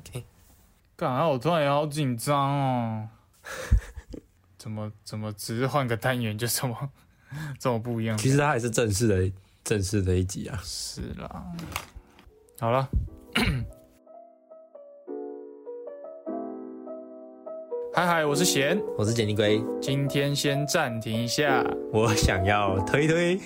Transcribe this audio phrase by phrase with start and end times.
[0.00, 0.24] OK，
[0.96, 1.28] 干啥？
[1.28, 3.08] 我突然也好紧张哦。
[4.56, 6.90] 怎么怎么只是换个单元就这么
[7.58, 8.16] 这么不一样？
[8.16, 9.32] 其实它还是正式的
[9.64, 10.58] 正式的一集啊。
[10.62, 11.44] 是啦，
[12.58, 12.88] 好了。
[17.92, 21.62] 嗨嗨，我是贤，我是简尼龟，今天先暂停一下，
[21.92, 23.40] 我想要推推。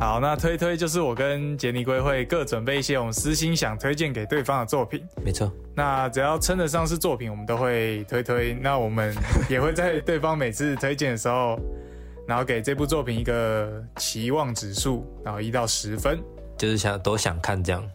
[0.00, 5.06] 好，那推推就是我跟杰尼龟会各准备一些我们私心想推荐给对方的作品。
[5.22, 8.54] 没错，那只要称得上是作品，我们都会推推。
[8.54, 9.14] 那我们
[9.46, 11.60] 也会在对方每次推荐的时候，
[12.26, 16.18] 然后给这部作品一个期望指数，然后一到十分，
[16.56, 17.86] 就是想都想看这样。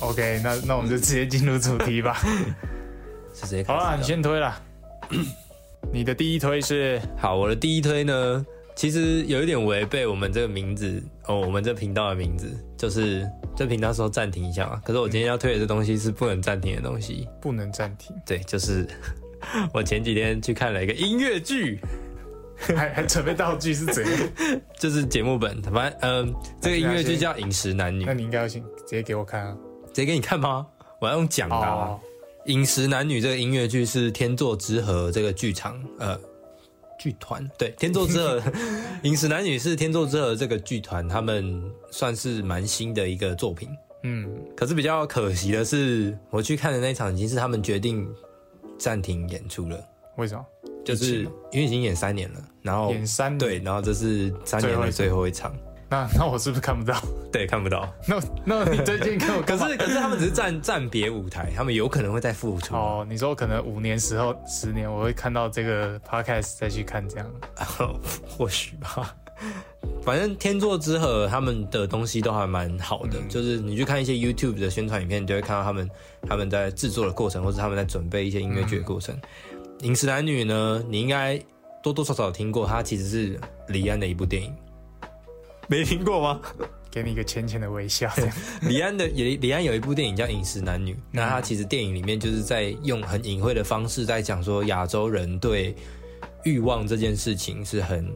[0.00, 2.20] OK，那那我们就直接进入主题吧。
[3.32, 4.52] 直接好了，你先推了。
[5.94, 7.00] 你的第一推是？
[7.16, 8.44] 好，我的第一推呢？
[8.74, 14.80] 其实有一点违背我们这个名字哦，我们这频道的名字就是这频道说暂停一下嘛。
[14.84, 18.14] 可是我今天要推的这东西是不能暂停的东西，不能暂停。
[18.24, 18.86] 对，就是
[19.74, 21.80] 我前几天去看了一个音乐剧，
[22.58, 24.30] 还还准备道具是怎样？
[24.78, 28.04] 就是节目本，反正嗯，这个音乐剧叫《饮食男女》。
[28.06, 29.56] 那你应该要先直接给我看啊，
[29.88, 30.66] 直接给你看吗？
[31.00, 31.56] 我要用讲的。
[31.58, 32.00] 《哦
[32.46, 36.16] 饮食男女》这个音乐剧是天作之合这个剧场呃。
[37.06, 38.42] 剧团对天作之合，
[39.04, 43.68] 饮食男女是天作之合这个剧团，他们算是蛮新的一个作品。
[44.02, 48.08] 嗯，可是比较可惜的是，我去看的那场已经是他们决定
[48.76, 49.80] 暂停演出了。
[50.16, 50.44] 为什么？
[50.84, 55.54] 就是因为已经演三年了，然后演三对，然后这是三年的最后一场。
[55.88, 57.00] 那 那我是不是看不到？
[57.32, 57.92] 对，看不到。
[58.06, 59.42] 那那你最近看我？
[59.42, 62.74] 可是可是他们只是暂暂别舞台，他们有可能会再复出。
[62.74, 67.30] 哦，你说可能五年时候十年我会看到这个 podcast 再去看这样，
[68.28, 69.14] 或许吧。
[70.02, 75.90] 反正天作之合他们的东西都还蛮好的，就是你去看一些 YouTube 的宣传影片，你就会看到他们
[76.26, 79.14] 他们在制作的过程，或者他们在准备一些音乐剧的过程。
[79.82, 81.38] 饮食男女呢，你应该
[81.82, 83.38] 多多少少听过，它其实是
[83.68, 84.52] 李安的一部电影。
[85.68, 86.40] 没听过吗？
[86.90, 88.10] 给你一个浅浅的微笑。
[88.62, 95.76] 李安的李李安有一部电影叫《饮食男女》，那他其实电影里面就是在用很隐晦的方式在讲说亚洲人对
[96.44, 98.10] 欲望这件事情是很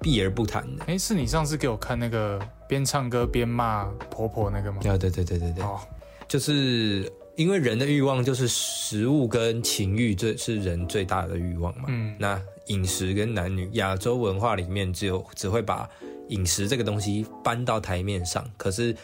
[0.00, 0.84] 避而不谈的。
[0.86, 4.78] 哎，是你上次给我看那个边唱歌边骂婆婆那个吗？
[4.84, 5.78] 啊，对对对对对，哦，
[6.26, 11.84] 就是因为人的欲望就是食物跟情欲，最是人最大的欲望嘛。
[11.86, 15.88] 嗯，那饮食跟男女，亚洲文化里面只有只会把。
[16.28, 18.96] 饮食这个东西搬到台面上，可是，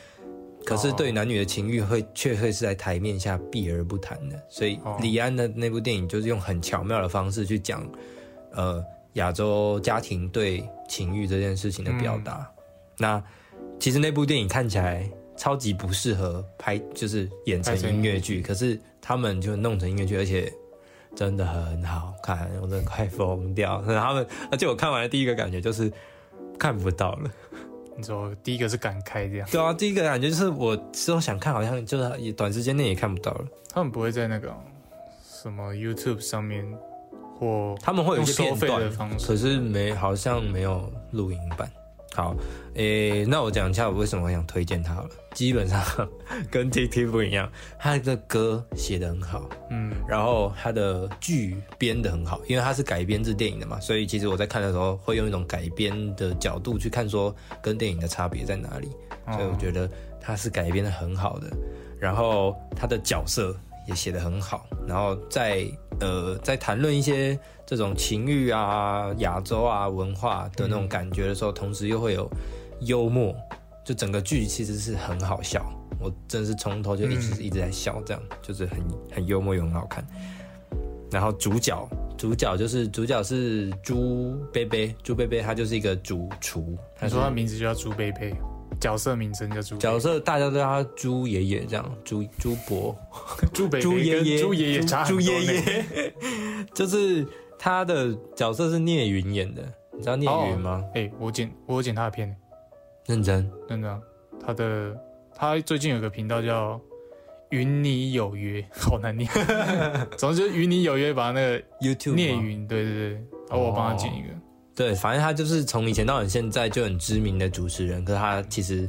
[0.65, 4.43] 可是对男女的情欲会却会是在台面下避而不谈的。
[4.49, 7.87] 所以李安的那部电影就是用很巧妙的方式去讲，
[8.53, 8.83] 呃，
[9.15, 12.51] 亚洲家庭对情欲这件事情的表达。
[12.97, 13.23] 那
[13.79, 20.51] 其实那部电影看起来超级不适合拍，就是演成音乐剧，可是他们就弄成音乐剧，而且
[21.15, 23.83] 真的很好看，我真的快疯掉。
[23.87, 25.93] 他们，而且我看完的第一个感觉就是。
[26.61, 27.31] 看不到了，
[27.97, 29.49] 你说第一个是感慨这样？
[29.51, 33.45] 对啊，第一个感觉就是我之后想看，好像就是也短时间内也看不到了。
[33.73, 34.55] 他们不会在那个
[35.25, 36.63] 什么 YouTube 上面
[37.39, 41.71] 或他们会有一些收费的方式，可是没好像没有录音版。
[42.15, 42.35] 好，
[42.75, 45.11] 诶，那我讲一下我为什么想推荐他好了。
[45.33, 45.81] 基本上
[46.51, 58.89] 跟 T T 不一样，他的歌写的很好，嗯，然后他的剧编的很好，因为他是改编自电影的嘛，所以其实我在看的时候会用一种改编的角度去看，说跟电影的差别在哪里。
[59.33, 59.89] 所以我觉得
[60.21, 61.49] 他是改编的很好的，
[62.01, 63.57] 然后他的角色
[63.87, 65.65] 也写的很好，然后在
[66.01, 67.39] 呃在谈论一些。
[67.71, 72.29] 这种情欲啊、亚洲啊文化的那种感觉的时候，同时又会有
[72.81, 73.33] 幽默，
[73.85, 75.65] 就整个剧其实是很好笑。
[76.01, 78.79] 我真的是从头就一直一直在笑，这样就是很
[79.13, 80.05] 很幽默又很好看。
[81.13, 81.89] 然后主角
[82.19, 86.77] 主角就是主角是朱贝贝，朱贝贝他就是一个主厨。
[86.99, 88.35] 他说他名字就叫朱贝贝。
[88.81, 92.97] 角色名称叫朱，角色大家都叫他朱 爷爷，这样朱朱伯，
[93.53, 95.85] 朱北朱爷爷，朱爷爷，朱爷爷，
[96.73, 97.27] 就是
[97.63, 99.63] 他的角色是聂云演的，
[99.93, 100.83] 你知道聂云吗？
[100.95, 102.35] 哎，我剪我剪他的片，
[103.07, 103.37] 认真？
[103.69, 104.03] 认真的，
[104.43, 104.97] 他的
[105.35, 106.75] 他最近有个频道叫
[107.51, 109.31] 《与你有约》， 好难念，
[110.17, 113.13] 总之就是《与你有约》，把那个 YouTube 聂云，对对对，
[113.51, 114.29] 然后我帮他剪一个。
[114.81, 118.03] 对，反正他就是从以前到现在就很知名的主持人。
[118.03, 118.89] 可是他其实，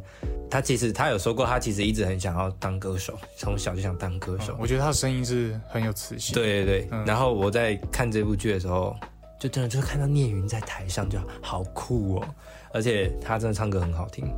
[0.49, 4.55] 他其实他有说过，他其实一直很想要当歌手，从小就想当歌手。
[4.57, 6.33] 我觉得他的声音是很有磁性。
[6.33, 7.03] 对对对。
[7.05, 8.95] 然后我在看这部剧的时候，
[9.37, 12.27] 就真的就是看到聂云在台上就好酷哦，
[12.73, 14.33] 而且他真的唱歌很好听。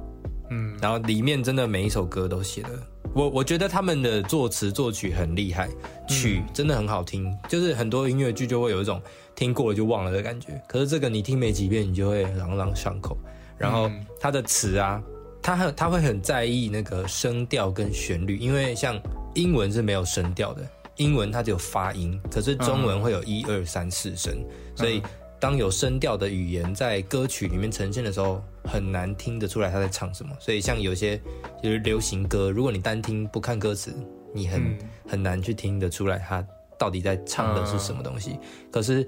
[0.49, 2.69] 嗯，然后里面真的每一首歌都写的，
[3.13, 5.69] 我我觉得他们的作词作曲很厉害，
[6.07, 8.99] 曲真的很好听，就是很多音乐剧就会有一种
[9.35, 13.17] 听过了就忘了的感觉，可是这个你听没几遍，你就会朗朗上口。
[13.57, 13.89] 然后
[14.19, 15.01] 他的词啊，
[15.41, 18.99] 他很他会很在意那个声调跟旋律，因为像
[19.35, 20.61] 英文是没有声调的，
[20.97, 24.33] 英文它只有发音，可是中文会有一二三四声，
[24.75, 25.01] 所以。
[25.39, 30.33] 当有声调的语言在歌曲里面呈现的时候，很难听得出来他在唱什么。
[30.39, 31.19] 所以像有些
[31.61, 33.93] 就是流行歌，如果你单听不看歌词，
[34.33, 36.47] 你很很难去听得出来他
[36.77, 38.37] 到底在唱的是什么东西。
[38.71, 39.07] 可是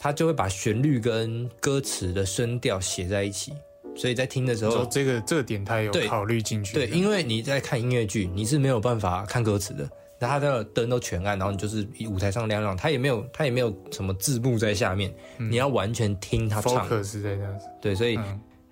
[0.00, 3.52] 他就会把旋律跟歌词的声调写在一起，
[3.94, 6.74] 所以在听的时候，这个这个点他有考虑进去。
[6.74, 9.88] 对，因为你在看音乐剧，你是没有办法看歌词的。
[10.18, 17.02] 那他的灯都全暗，然后你就是舞台上亮亮，他也没有他也没有什么字幕在下面，你要完全听他唱。
[17.02, 17.66] 是这样子。
[17.80, 18.16] 对，所以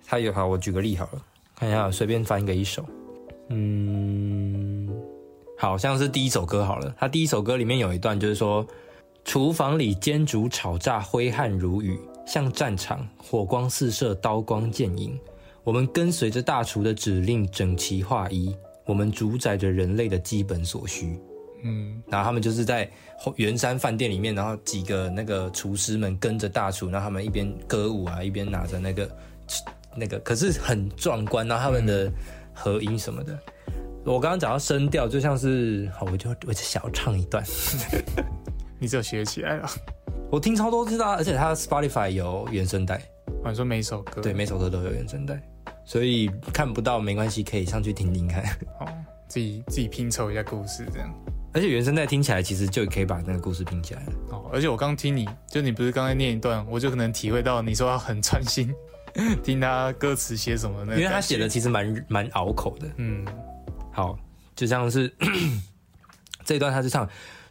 [0.05, 1.21] 他有好，我举个例好了，
[1.57, 2.85] 看一下，随便翻一个一首，
[3.49, 4.89] 嗯，
[5.61, 6.91] 好像是第一首歌好了。
[6.97, 8.65] 他第一首歌里面有一段就是说，
[9.23, 15.15] 厨房里煎煮炒炸，挥汗如雨，像战场，火光四射，刀光剑影。
[15.63, 18.55] 我们跟随着大厨的指令，整齐划一，
[18.85, 21.19] 我们主宰着人类的基本所需。
[21.63, 22.89] 嗯，然后他们就是在
[23.35, 29.07] 圆山饭店里面，然后几个那个厨师们跟着大厨，然后他们一边歌舞啊，一边拿着那个
[29.95, 31.47] 那个，可是很壮观。
[31.47, 32.11] 然后他们的
[32.51, 33.39] 合音什么的，
[34.03, 37.43] 我刚刚讲到声调，就像是好，我就我就想要唱一段，
[38.79, 39.69] 你只有学起来了。
[40.31, 43.01] 我听超多次啊，而且他 Spotify 有原声带，
[43.45, 45.39] 你说每首歌，对，每首歌都有原声带，
[45.85, 48.43] 所以看不到没关系，可以上去听听看。
[48.79, 48.87] 哦，
[49.27, 51.13] 自己自己拼凑一下故事这样。
[51.53, 54.13] 而且原声带听起来其实就可以把那个故事拼起来了。
[54.29, 58.73] 哦，而且我刚听你就你不是刚才念一段，我就可能体会到你说他很专心
[59.43, 62.87] 听他歌词写什么因为他写的其实蛮蛮拗口的。
[62.95, 63.25] 嗯，
[63.91, 64.17] 好，
[64.55, 65.13] 就像是
[66.45, 67.07] 这一段他是唱。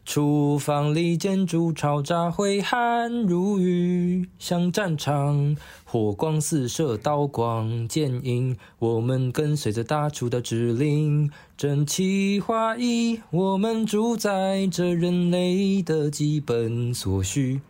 [0.06, 8.56] 厨房里煎煮炒炸，挥汗如雨，像战场，火光四射，刀光剑影。
[8.78, 13.20] 我们跟随着大厨的指令，整齐划一。
[13.30, 17.60] 我们主宰着人类的基本所需。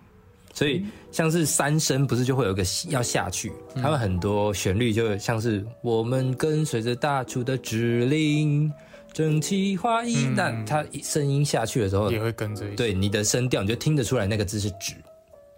[0.52, 3.52] 所以，像是三声，不是就会有个要下去？
[3.76, 8.72] 他们很多旋律就像是我们跟随着大厨的指令。
[9.12, 12.64] 整齐划一，但它声音下去的时候也会跟着。
[12.76, 14.94] 对你的声调，你就听得出来那个字是“指”。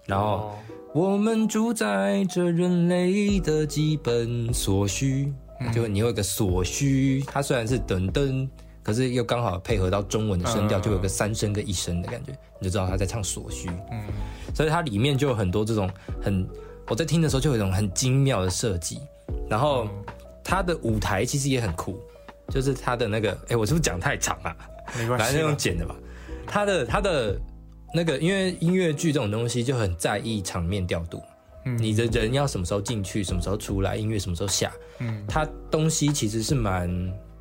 [0.08, 0.58] 然后
[0.94, 5.30] 我们主宰着人类的基本所需，
[5.74, 8.48] 就你有一个所需，它虽然是等噔，
[8.82, 13.68] 可是又刚好配合到中文的声调，就有个三声跟一声的感觉，你就知道他在唱所需。
[13.90, 14.04] 嗯，
[14.54, 15.90] 所以它里面就有很多这种
[16.22, 16.48] 很，
[16.88, 19.00] 我在听的时候就有一种很精妙的设计。
[19.48, 19.88] 然后
[20.42, 21.98] 它的舞台其实也很酷。
[22.48, 24.54] 就是他的那个，哎，我是不是讲太长啊？
[24.98, 25.96] 没关系，反正用剪的吧。
[26.46, 27.40] 他的他的
[27.94, 31.22] 那个，因为音乐剧这种东西就很在意场面调度，
[31.64, 36.90] 嗯，你的人要什么时候进去，什么时候出来，音乐什么时候下，嗯，他东西其实是蛮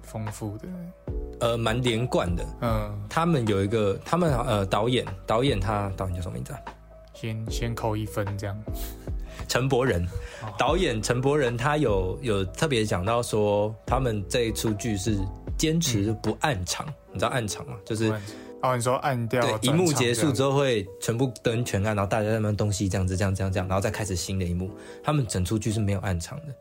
[0.01, 0.67] 丰富的，
[1.41, 2.97] 呃，蛮连贯的，嗯。
[3.09, 6.53] 他们有一个，他们呃，导演导演他导演叫什么名字？
[6.53, 6.59] 啊？
[7.13, 8.57] 先先扣一分这样。
[9.47, 10.07] 陈柏仁，
[10.57, 15.17] 导演陈柏仁，他有有特别讲到说，他们这一出剧是
[15.57, 17.75] 坚持不暗场，你知道暗场吗？
[17.83, 18.13] 就是
[18.61, 24.71] 哦，你说暗掉，对，一幕结束之后会全部灯全暗，然后大家在那东西这样子，这样这样这样，然后再开始新的一幕。
[25.03, 26.55] 他们整出剧是没有暗场的，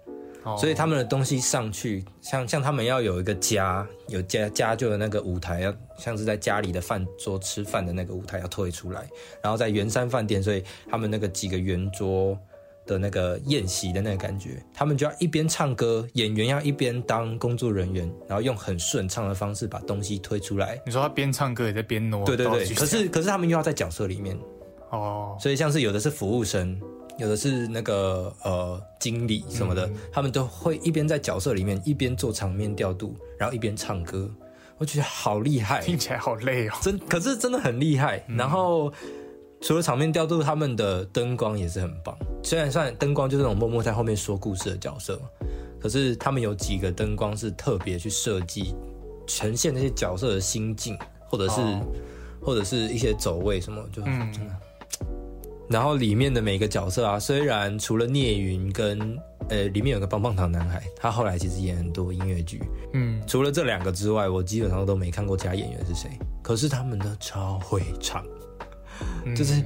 [0.58, 9.08] 所以他们的东西上去，像像他们要有一个家，有家家就有那个舞台，要像是在家里的饭桌吃饭的那个舞台要推出来，
[9.42, 12.38] 然后在圆山饭店，所以他们那个几个圆桌。
[12.86, 20.80] 的那个宴席的那个感觉，他们就要一边唱歌，演员要一边当工作人员，然后用很顺畅的方式把东西推出来。
[20.84, 22.66] 你说他边唱歌也在边挪，对对对。
[22.74, 24.36] 可是可是他们又要在角色里面
[24.90, 26.80] 哦，所以像是有的是服务生，
[27.20, 34.28] 有的是那个呃经理什么的，他们都会一边在角色里面一边做场面调度，然后一边唱歌。
[34.78, 36.72] 我觉得好厉害，听起来好累哦。
[36.82, 38.92] 真可是真的很厉害，然后。
[39.62, 42.16] 除了场面调度，他们的灯光也是很棒。
[42.42, 45.20] 虽然算灯光就是那种默默在后面说故事的角色，
[45.78, 48.74] 可是他们有几个灯光是特别去设计，
[49.26, 50.98] 呈现那些角色的心境，
[51.28, 51.60] 或者是
[52.40, 54.40] 或者是一些走位什么，就真的。
[55.70, 59.16] 然后里面的每个角色啊，虽然除了聂云跟
[59.48, 62.60] 呃里面有个棒棒糖男孩，他后来其实演很多音乐剧，
[62.92, 66.10] 嗯，除了这两个之外，我基本上都没看过其他演员是谁。
[66.42, 68.24] 可是他们都超会唱。
[69.34, 69.62] 就是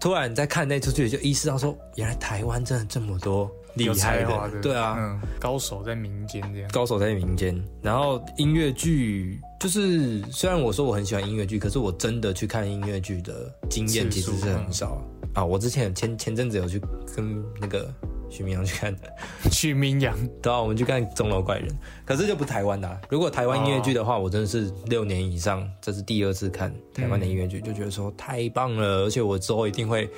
[0.00, 6.70] 突然在看那出剧，就意识到说，原来台湾真的这么多厉害的的，对啊，嗯，高手在民间这样。
[6.72, 7.62] 高手在民间。
[7.80, 15.00] 然后音乐剧就是，虽然我说我很喜欢音乐剧，可是我真的去看音乐剧的经验其实是很少
[15.34, 15.44] 啊。
[15.44, 16.80] 我之前前前阵子有去
[17.14, 17.92] 跟那个
[18.30, 19.12] 许明阳去看，的，
[19.50, 21.68] 徐明阳，对啊，我们去看《钟楼怪人》，
[22.04, 30.08] 可是就不台湾的啊、如果台湾音乐剧的话，我真的是六年以上，这是第二次看台湾的音乐剧，就觉得说太棒了，而且我之后一定会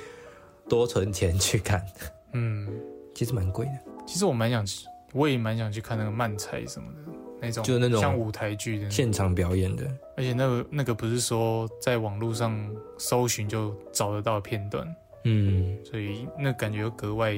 [0.69, 1.85] 多存钱去看。
[2.33, 2.67] 嗯，
[3.13, 3.71] 其实蛮贵的，
[4.05, 9.85] 其实我蛮想去，我也蛮想去看那个漫才什么的那种，就是那种像舞台剧的，现场表演的。
[10.17, 12.57] 而且那个那个不是说在网络上
[12.97, 14.87] 搜寻就找得到的片段，
[15.25, 17.33] 嗯，所以那感觉又格外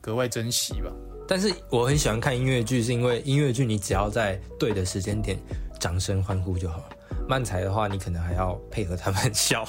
[0.00, 0.90] 格外珍惜吧。
[1.26, 5.38] 但是我很喜欢看音乐剧，是因为音乐剧你只要在对的时间点
[5.78, 6.82] 掌声欢呼就好。
[7.28, 9.64] 漫才的话，你可能还要配合他们笑，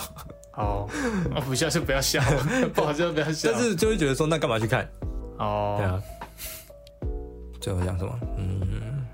[0.57, 0.89] 哦，
[1.35, 2.19] 啊，不笑就不要笑，
[2.73, 3.51] 不好笑就不要笑。
[3.53, 4.89] 但是就会觉得说，那干嘛去看？
[5.37, 6.03] 哦，对啊。
[7.61, 8.19] 最后讲什么？
[8.39, 9.05] 嗯，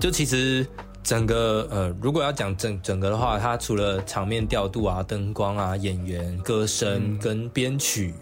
[0.00, 0.66] 就其实
[1.02, 8.12] 整个呃，如果要讲整整个的话，它除了场面调度啊、灯光啊、演员、歌声跟编曲，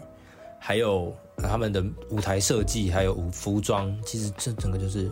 [0.59, 5.11] 还有呃他们的舞台设计，还有舞服装，其实这整个就是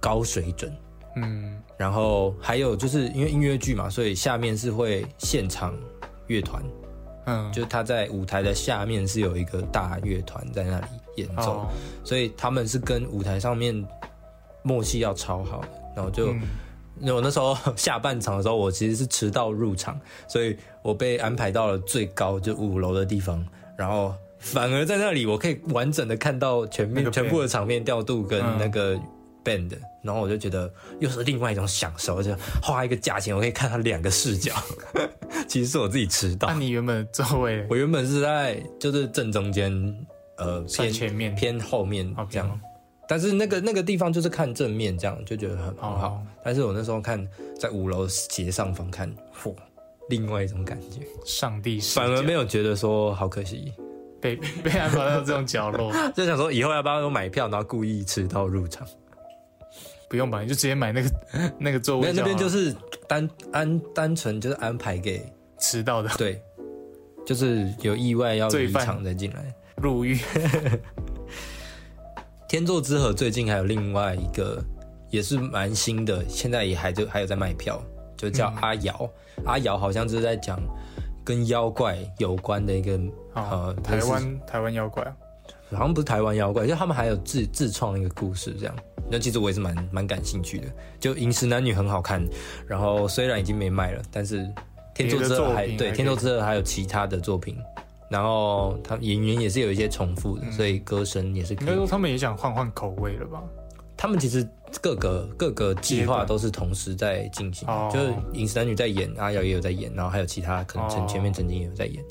[0.00, 0.72] 高水准。
[1.16, 5.76] 嗯，然后还有就是因为音乐剧嘛，所以下面是会现场
[6.28, 6.62] 乐团，
[7.26, 11.66] 嗯，就是他在舞台的下面是有一个大乐团在那里演奏，哦，
[12.02, 13.86] 所以他们是跟舞台上面
[14.62, 15.68] 默契要超好的。
[15.94, 16.40] 然后就，嗯
[17.10, 23.44] 我那时候 下半场的时候，我其实是迟到入场，所以我被安排到了最高就五楼的地方，
[23.76, 28.56] 然后反而在那里我可以完整的看到全面、全部的场面调度跟嗯。
[28.58, 28.98] 那个
[29.44, 32.32] band，、然后我就觉得又是另外一种享受，而且
[32.62, 34.54] 花一个价钱我可以看到两个视角，
[35.48, 36.54] 其实是我自己迟到那。
[36.54, 39.72] 你原本座位我原本是在就是正中间，
[40.36, 41.34] 呃，偏前面。
[41.34, 42.60] 偏后面哦这样。
[43.08, 46.08] 但是那个那个地方就是看正面，这样就觉得很很好。
[46.08, 47.24] 哦但是我那时候看
[47.58, 49.08] 在五楼斜上方看，
[49.42, 49.54] 嚯，
[50.08, 53.72] 另外一种感觉，上帝反而没有觉得说好可惜，
[54.20, 58.86] 被被安排到这种角落， 就想说以后要不要有买票，然后故意迟到入场。
[60.08, 61.10] 不用吧，你就直接买那个
[61.58, 62.74] 那个座位那边就是
[63.08, 65.24] 单安单纯就是安排给
[65.58, 66.42] 迟到的对，
[67.24, 69.54] 就是有意外要离场再进来。
[69.76, 70.18] 入狱。
[72.52, 74.62] 天作之合最近还有另外一个
[75.08, 77.82] 也是蛮新的，现在也还就还有在卖票，
[78.14, 79.10] 就叫嗯阿瑶。
[79.46, 80.60] 阿瑶好像就是在讲
[81.24, 82.92] 跟妖怪有关的一个
[83.32, 85.16] 哦呃，台湾台湾妖怪啊，
[85.70, 88.76] 好像不是台湾妖怪，就他们还有自自创一个故事这样。
[89.10, 90.66] 那其实我也是蛮蛮感兴趣的。
[91.00, 92.22] 就《饮食男女》很好看，
[92.66, 94.40] 然后虽然已经没卖了，但是
[94.94, 97.56] 《天作之合还对《天作之合》还有其他的作品，
[98.12, 103.42] 然后他演员也是有一些重复的，所以歌声也是可以应该说他们也想换换口味了吧？
[103.96, 104.46] 他们其实
[104.80, 112.04] 各个各个计划都是同时在进行，哦就是饮食男女在演，阿瑶也有在演，然后还有其他可能前哦前面曾经也有在演。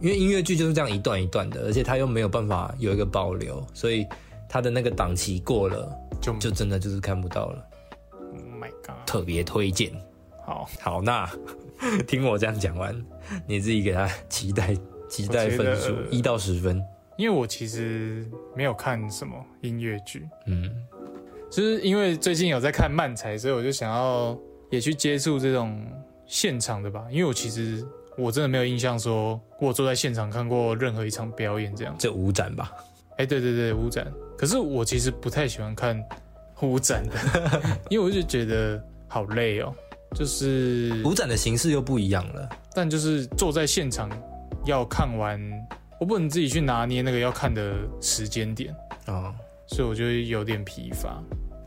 [0.00, 4.06] 因为音乐剧就是这样一段一段的，而且他又没有办法有一个保留，所以
[4.48, 5.90] 他的那个档期过了，
[6.20, 7.64] 就就真的就是看不到了。
[8.12, 9.06] Oh my god！
[9.06, 9.90] 特别推荐。
[10.44, 11.28] 好，好，那
[12.06, 12.94] 听我这样讲完，
[13.46, 14.76] 你自己给他期待
[15.08, 16.82] 期待分数一到十分。
[17.16, 20.70] 因为我其实没有看什么音乐剧，嗯，
[21.50, 24.38] 就是因为最近有在看漫才，所以我就想要
[24.70, 25.82] 也去接触这种
[26.26, 27.06] 现场的吧。
[27.10, 27.82] 因为我其实
[28.18, 31.96] 我真的没有印象说我坐在现场看过任何一场表演这样。
[31.98, 32.70] 这舞展吧，
[33.16, 34.06] 哎、对对对，舞展。
[34.36, 35.98] 可是我其实不太喜欢看
[36.60, 39.74] 舞展的， 因为我就觉得好累哦。
[40.14, 42.48] 就是，舞展的形式又不一样了。
[42.74, 44.10] 但就是坐在现场
[44.66, 45.40] 要看完，
[45.98, 48.74] 我不能自己去拿捏那个要看的时间点，
[49.06, 49.34] 哦
[49.66, 51.20] 所以我就有点疲乏。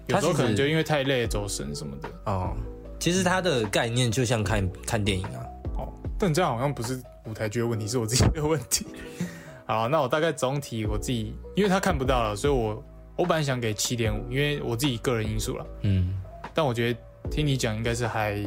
[0.08, 2.10] 有时候可能就因为太累走神什么的。
[2.26, 2.56] 哦，
[3.00, 5.44] 其实它的概念就像看看电影啊。
[5.78, 8.86] 哦，但这样好像不是舞台剧的问题，是我自己的问题。
[9.68, 12.84] 好，那我大概总体我自己，因为他看不到了，所以我
[13.18, 15.66] 我本来想给七点五，因为我自己个人因素了。
[15.82, 16.18] 嗯，
[16.54, 18.44] 但我觉得听你讲应该是还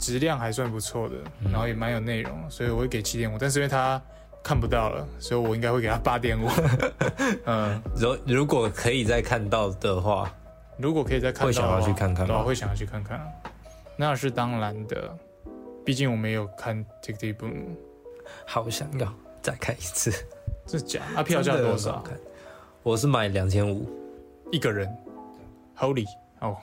[0.00, 1.14] 质量还算不错的，
[1.44, 3.36] 然后也蛮有内容，所以我会给七点五。
[3.38, 4.00] 但是因为他
[4.42, 6.48] 看不到了，所以我应该会给他八点五。
[7.44, 10.34] 嗯，如如果可以再看到的话，
[10.78, 13.26] 如果可以再看到的话，会想要去看看吗对啊会想要去看看啊。
[13.96, 15.14] 那是当然的，
[15.84, 17.46] 毕竟我没有看这个部，
[18.46, 20.10] 好想要再看一次。
[20.66, 21.22] 这假啊？
[21.22, 22.02] 票价多少？
[22.82, 23.86] 我是买两千五，
[24.50, 24.88] 一个人
[25.76, 26.06] ？Holy
[26.40, 26.56] 哦，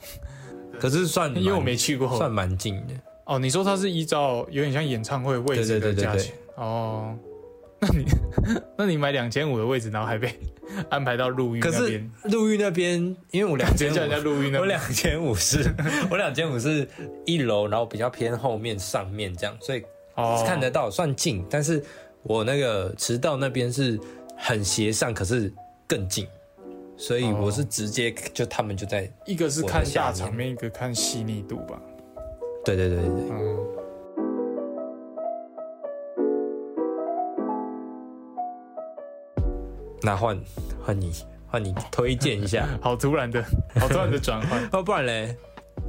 [0.79, 2.17] 可是算因为我没去过。
[2.17, 2.93] 算蛮近的。
[3.27, 7.13] 哦，你说它是依照有点像演唱会位置的价钱哦，
[7.79, 8.05] 那你
[8.77, 10.33] 那你买两千五的位置，然后还被
[10.89, 14.61] 安排到陆运可是那边，陆运那边，因为我两千 叫人家陆运那边。
[14.61, 15.69] 我两千五是，
[16.09, 16.87] 我两千五是
[17.25, 19.83] 一楼，然后比较偏后面上面这样，所以
[20.15, 21.45] 哦看得到，算近。
[21.49, 21.83] 但是
[22.23, 23.99] 我那个迟到那边是
[24.37, 25.53] 很斜上，可是
[25.85, 26.25] 更近，
[26.95, 31.77] 所以我是直接就他们就在，一个是看下场面，一个看细腻度吧。
[32.67, 33.29] 对对对对对。
[33.31, 33.57] 嗯，
[40.01, 40.37] 那换
[40.83, 41.13] 换你
[41.49, 43.41] 换你推荐一下， 好突然的，
[43.79, 44.61] 好突然的转换。
[44.73, 45.33] 哦，不然嘞，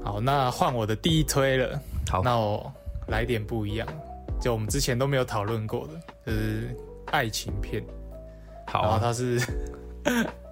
[0.05, 1.81] 好，那换我的第一推了。
[2.09, 2.73] 好，那我
[3.09, 3.89] 来点不一样，
[4.41, 5.95] 就我们之前都没有讨论过的，
[6.27, 6.69] 就是
[7.07, 7.83] 爱情片。
[8.69, 9.41] 好然后啊，它是，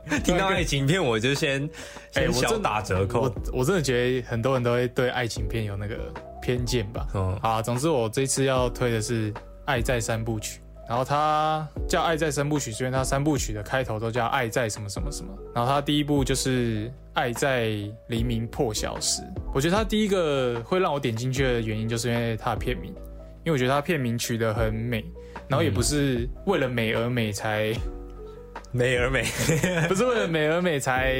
[0.23, 1.69] 听到爱情片我就先
[2.13, 7.07] 先小哎我真打折扣我，我真的觉得很多人都会对爱情片有那个偏见吧。
[7.15, 9.33] 嗯，好，总之我这次要推的是
[9.65, 17.71] 《爱在三部曲》，然后它叫《爱在三部曲》，是因为它三部曲的开头都叫“爱在什么什么什么”，然后它第一部就是《爱在
[18.07, 19.23] 黎明破晓时》。
[19.53, 22.95] 我觉得它第一个会让我点进去的原因，就是因为它的片名，
[23.45, 25.05] 因为我觉得它片名取得很美，
[25.49, 27.73] 然后也不是为了美而美才，
[28.77, 29.25] 美而美，
[29.89, 31.17] 不是为了美而美才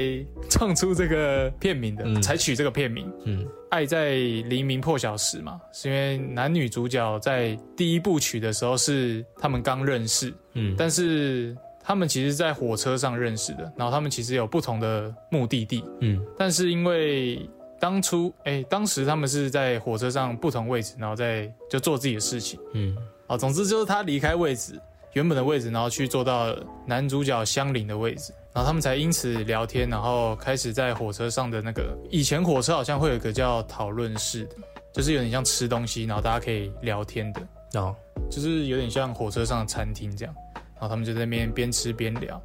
[0.51, 2.21] 创出这个片名的，嗯。
[2.21, 3.11] 才取这个片名。
[3.25, 3.47] 嗯。
[3.71, 16.25] 爱在黎明破晓时嘛，是因为男女主角在第一部曲的时候是他们刚认识，嗯，但是他们其实在火车上认识的，然后他们其实有不同的目的地，嗯。
[16.39, 17.49] 但是因为
[17.81, 22.59] 当初哎，当时他们是在火车上不同位置，然后在就做自己的事情。
[22.75, 22.97] 嗯。
[23.27, 24.81] 啊，总之就是他离开位置
[25.17, 26.55] 原本的位置，然后去坐到
[26.87, 34.57] 男主角相邻的位置，然后他们才因此聊天，然后开始在火车上的那个以前火车好像会有一个叫讨论室的，
[34.93, 37.41] 就是有点像吃东西，然后大家可以聊天的，
[37.81, 37.97] 哦，
[38.31, 40.35] 就是有点像火车上的餐厅这样，
[40.75, 42.39] 然后他们就在那边边吃边聊，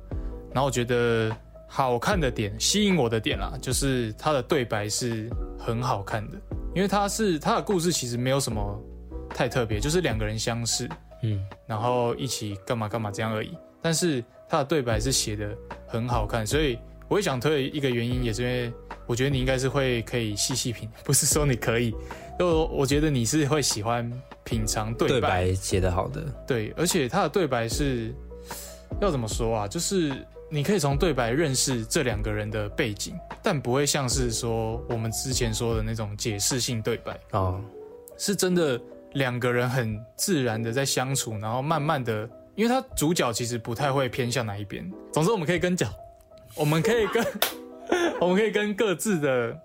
[0.54, 1.30] 然后我觉得
[1.68, 6.38] 好看的点，吸引我的点啦，就是他的对白是很好看的，
[6.74, 8.82] 因为他是他的故事其实没有什么
[9.36, 10.90] 太特别，就是两个人相识，
[11.24, 13.56] 嗯然后一起干嘛干嘛这样而已。
[13.82, 15.56] 但是他的对白是写的
[15.88, 18.72] 很好看，所以我也想推一个原因，也是因为
[19.08, 21.94] 我觉得你应该是会可以细细品， 不是说你可以，
[22.38, 24.10] 就我觉得你是会喜欢
[24.44, 28.14] 品尝对白写的好的，对，而且他的对白是
[29.00, 29.68] 要怎么说啊？
[29.68, 30.14] 就是
[30.50, 37.20] 你可以从对白认识这两个人的背景，但不会像是说我们之前说的那种解释性对白。
[37.32, 37.60] 哦，
[38.18, 38.80] 是真的
[39.14, 44.90] 两个人很自然的在相处，然后慢慢的，因为他主角其实不太会偏向哪一边。
[45.12, 45.88] 总之，我们可以跟角，
[46.56, 47.26] 我们可以跟
[48.22, 49.58] 我们可以跟各自的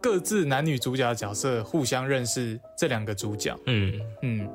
[0.00, 3.58] 各自男女主角的角色互相认识这两个主角。
[3.66, 4.48] 嗯，嗯，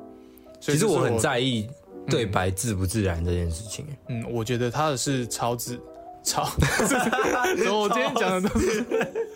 [0.60, 1.68] 所以其实我很在意
[2.08, 5.80] 对白自不自然这件事情，嗯，我觉得他的是超自
[6.22, 6.44] 超，
[7.56, 8.84] 怎么我今天讲的都是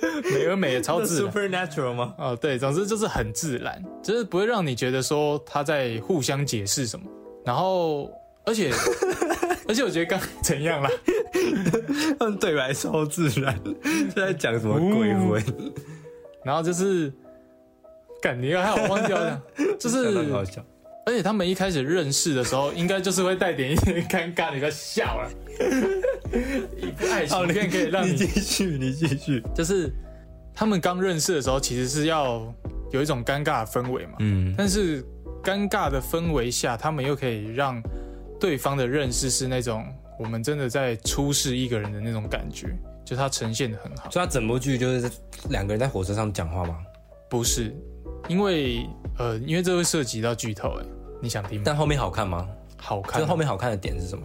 [0.32, 1.32] 美而美的超自然。
[1.32, 2.14] supernatural 吗？
[2.18, 7.06] 哦，对，总之就是很自然，就是不会让你觉得说他在互相解释什么，
[7.44, 8.10] 然后
[8.44, 8.72] 而且
[9.68, 10.90] 而且我觉得刚怎样啦，
[12.18, 15.42] 他们对白超自然，是在讲什么鬼魂？
[16.44, 17.12] 然后就是，
[18.22, 19.40] 干你还好忘记了，
[19.78, 20.64] 就是好笑。
[21.06, 25.30] 而且他们一开始认识的时候，应该就是会带点一点尴尬，你不要笑了。
[26.80, 29.42] 一部爱情片可以让你 你继续，你继续。
[29.54, 29.92] 就是
[30.54, 32.42] 他们刚认识的时候，其实是要
[32.92, 34.12] 有一种尴尬的氛围嘛。
[34.20, 35.02] 嗯但是
[35.42, 37.82] 尴尬的氛围下，他们又可以让
[38.38, 39.84] 对方的认识是那种
[40.18, 42.68] 我们真的在初视一个人的那种感觉，
[43.04, 44.10] 就他呈现的很好。
[44.10, 45.10] 所以他整部剧就是
[45.48, 46.76] 两个人在火车上讲话吗？
[47.28, 47.74] 不是，
[48.28, 48.86] 因为
[49.18, 50.84] 呃，因为这会涉及到剧透，哎，
[51.22, 51.62] 你想听吗？
[51.64, 52.46] 但后面好看吗？
[52.76, 54.24] 好看就，后面好看的点是什么？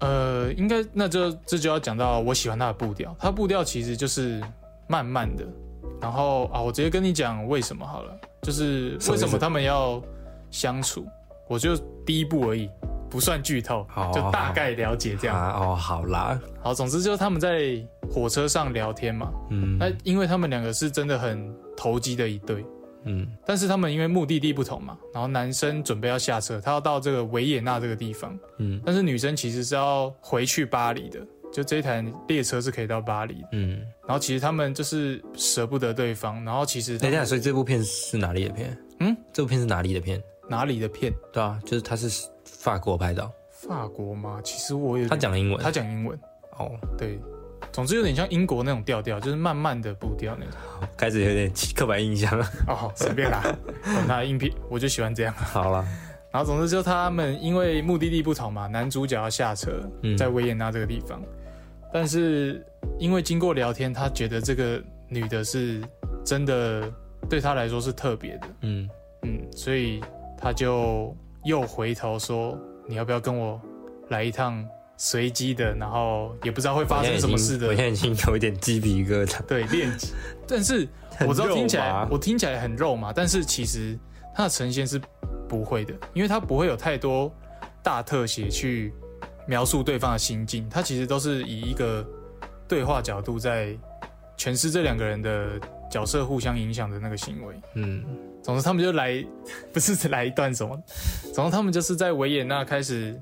[0.00, 4.40] 呃，应该那就这就要讲到我喜欢他的步调，他步调其实就是
[4.86, 5.44] 慢慢的，
[6.00, 10.00] 然后啊，我直接跟你讲为什么好了，就是为什么他们要
[10.50, 11.06] 相处，
[11.48, 12.70] 我就第一步而已，
[13.10, 15.36] 不算剧透好，就大概了解这样。
[15.36, 17.74] 啊哦，好啦，好，总之就是他们在
[18.10, 19.76] 火车上聊天嘛，嗯。
[19.78, 22.64] 那因为他们两个是真的很投机的一对，
[23.04, 31.20] 嗯但是他们因为目的地不同嘛，然后男生准备要下车，他要到这个维也纳这个地方，嗯但是女生其实是要回去巴黎的，
[31.52, 33.48] 就这一台列车是可以到巴黎的。
[33.52, 33.80] 嗯。
[34.06, 38.78] 然后其实他们就是舍不得对方，然后其实他们等一下，所以这部片是哪里的片？
[39.00, 40.22] 嗯，这部片是哪里的片？
[40.48, 41.12] 哪里的片？
[41.32, 44.40] 对啊，就是他是法国拍的哦，法国吗？
[44.42, 45.62] 其实我有他讲英文。
[45.62, 46.18] 他讲英文，
[46.58, 47.20] 哦，对，
[47.78, 50.54] 总之有点像英国那种调调，就是慢慢的步调那种。
[50.96, 52.44] 开始有点刻板印象了。
[52.66, 53.40] 哦，随便啦，
[53.84, 55.32] 管他硬币，我就喜欢这样。
[55.32, 55.86] 好了，
[56.32, 59.80] 然后总之就他们因为目的地不同嘛，男主角要下车
[60.18, 61.22] 在维也纳这个地方，
[61.92, 62.66] 但是
[62.98, 65.80] 因为经过聊天，他觉得这个女的是
[66.24, 66.92] 真的
[67.30, 68.90] 对他来说是特别的，嗯
[69.22, 70.00] 嗯，所以
[70.36, 73.60] 他就又回头说你要不要跟我
[74.08, 80.08] 来一趟随机的，然后也不知道会发生什么事的，我现在已经有一点鸡皮疙瘩，对练级，
[80.46, 80.86] 但是
[81.26, 83.98] 我知道听起来我听起来很肉嘛，但是其实
[84.34, 85.00] 它的呈现是。
[85.48, 87.32] 不会的，因为它不会有太多
[87.82, 88.92] 大特写去
[89.46, 92.06] 描述对方的心境，它其实都是以一个
[92.68, 93.74] 对话角度在
[94.36, 95.58] 诠释这两个人的
[95.90, 97.54] 角色互相影响的那个行为。
[97.76, 98.04] 嗯，
[98.42, 99.24] 总之他们就来，
[99.72, 100.78] 不是来一段什么，
[101.32, 103.18] 总之他们就是在维也纳开始，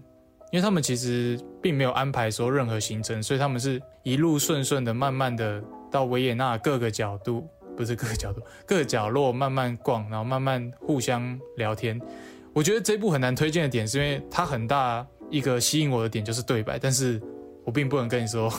[0.57, 7.47] 因为他们其实并没有安排说任何行程，所以他们是一路顺顺的，慢慢的到维也纳各个角度。
[7.77, 12.01] 不是各个角度、各个角落慢慢逛，然后慢慢互相聊天。
[12.55, 17.21] 我觉得这部很难推荐的点，是因为它很大一个吸引我的点就是对白，但是
[17.67, 18.51] 我并不能跟你说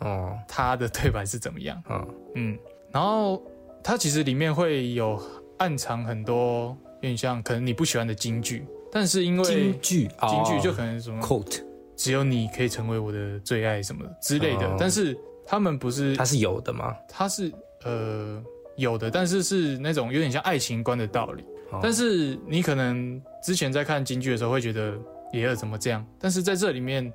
[0.00, 1.80] 哦， 他的对白是怎么样。
[1.88, 2.58] 嗯嗯，
[2.90, 3.40] 然后
[3.84, 5.16] 它其实里面会有
[5.58, 11.62] 暗藏很多有点像可能你不喜欢的金句，但是因为京剧，京剧就可能什么 quote，
[11.96, 16.94] 只有你可以成为我的最爱什么之类的，但是他们不是，他是有的吗？
[17.08, 17.52] 他是
[17.84, 18.42] 呃。
[18.78, 21.42] 有的，但是是那种有点像爱情观的道理。
[21.80, 24.92] 但是你可能之前在看京剧的时候会觉得
[25.32, 26.06] 爷儿怎么这样？
[26.20, 27.10] 但是在这里面，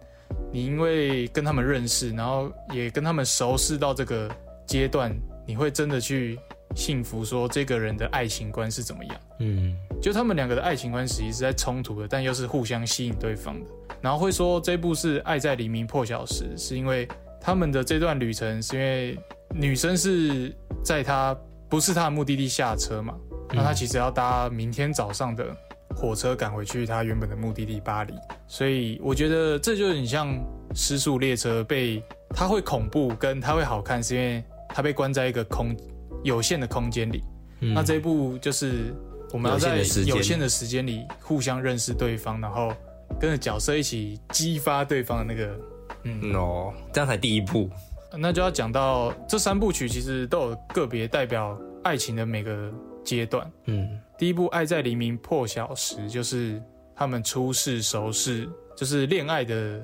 [0.52, 4.28] 你因为跟他们认识，然后也跟他们熟识到这个
[4.66, 6.36] 阶段，你会真的去
[6.76, 9.16] 幸福说这个人的爱情观是怎么样？
[9.40, 13.66] 嗯，就他们两个的爱情观实际是在冲突的，但又是互相吸引对方的。
[14.02, 17.08] 然后会说这部是爱在黎明破晓时，是因为
[17.40, 19.18] 他们的这段旅程是因为
[19.54, 21.38] 女生是在他。
[21.70, 23.16] 不是他的目的地下车嘛？
[23.54, 25.56] 那他其实要搭明天早上的
[25.96, 28.14] 火车赶回去他原本的目的地巴黎。
[28.46, 30.38] 所以我觉得这就很像
[30.76, 32.04] 失速列车被
[32.36, 35.74] 它会恐怖，跟它会好看，是因为它被关在一个空
[36.24, 37.24] 有限的空间里。
[37.60, 38.94] 那这一部就是
[39.32, 42.74] 我们要在有限的时间里互相认识对方，然后
[43.20, 45.60] 跟着角色一起激发对方的那个
[46.04, 47.70] 嗯哦，这样才第一步。
[48.18, 52.74] 那就要讲到这三部曲，其实都有个别代表爱情的每个
[53.06, 53.50] 阶段。
[53.66, 56.62] 嗯，第一部《爱在黎明破晓时》就是
[56.96, 59.82] 他们初识熟识，就是恋爱的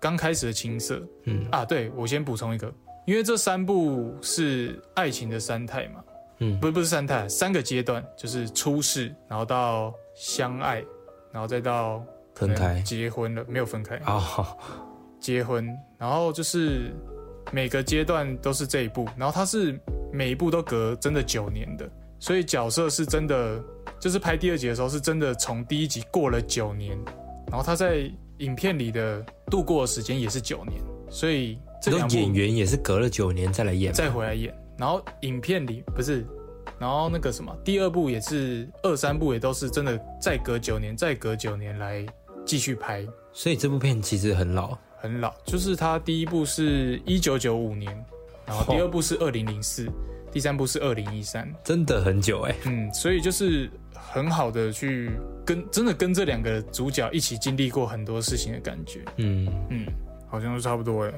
[0.00, 1.02] 刚开始的青涩。
[1.24, 2.72] 嗯啊，对我先补充一个，
[3.08, 6.04] 因为这三部是爱情的三态嘛。
[6.40, 10.84] 嗯，不不是三态，三个阶段，就是初识，然后到相爱，
[11.32, 14.22] 然后再到分开结婚了，没有分开啊，
[15.18, 15.66] 结婚，
[15.96, 16.92] 然后就是。
[17.50, 19.80] 每个阶段都是这一步，然后它是
[20.12, 21.90] 每一步都隔真的九年的，
[22.20, 23.58] 所以角色是真的，
[23.98, 26.94] 就是拍第二集的时候是真的从第一集过了九年，
[27.46, 28.00] 然后他在
[28.40, 36.26] 影片里的度过的时间也是九年，所以这个演员也是隔了九年再来演，再回来演，然后影片里不是，
[36.78, 42.04] 然后那个什么第二部也是二三部也都是真的再隔九年，再隔九年来
[42.44, 44.76] 继续拍，所以这部片其实很老。
[45.00, 48.04] 很老，就是他第一部是一九九五年，
[48.44, 49.88] 然后第二部是二零零四，
[50.32, 52.54] 第三部是二零一三，真的很久哎。
[52.64, 55.12] 嗯，所以就是很好的去
[55.46, 59.04] 跟真的跟这两个主角一起经历过很多事情的感觉。
[59.18, 59.86] 嗯嗯，
[60.26, 61.12] 好像都差不多哎。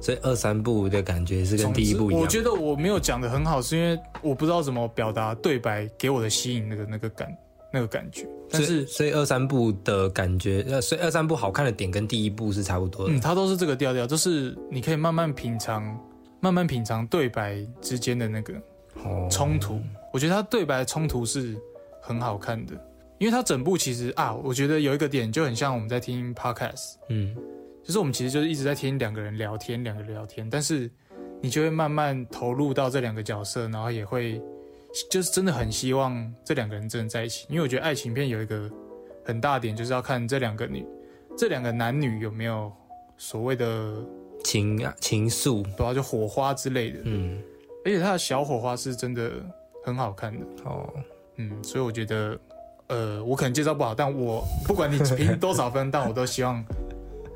[0.00, 2.22] 所以二三部的感觉是跟第一部一样。
[2.22, 7.34] 我觉得我没有讲的很好，是因为我不知道怎么表达对白给我的吸引那个那个感。
[7.72, 13.12] 那个感觉，但是所以二三部的感觉，呃，所以二三部好看的点跟第一部是差不多的。
[13.12, 15.84] 嗯，它都是这个调调，就是你可以慢慢品尝，
[16.40, 18.54] 慢慢品尝对白之间的那个
[19.28, 19.78] 冲突。
[20.10, 21.54] 我觉得它对白冲突是
[22.00, 22.72] 很好看的，
[23.18, 27.36] 因为它整部其实啊，我觉得有一个点就很像我们在听 podcast，嗯，
[27.86, 30.90] 就是我们其实就是一直在听两个人聊天，两个人聊天，但是
[31.40, 34.42] 你就会慢慢投入到这两个角色，然后也会。
[35.10, 38.70] 就是真的很希望这两个人真的在一起，因为我觉得爱情片有一个
[39.26, 40.86] 很大点，就是要看这两个女、
[41.36, 42.72] 这两个男女有没有
[43.18, 43.94] 所谓的
[44.42, 47.00] 情啊情愫，对啊，就火花之类的。
[47.02, 47.42] 嗯，
[47.84, 49.30] 而且他的小火花是真的
[49.84, 50.46] 很好看的。
[50.64, 50.88] 哦，
[51.36, 52.38] 嗯，所以我觉得，
[52.86, 56.64] 呃，我可能介绍不好，但我不管你评多少分，但我都希望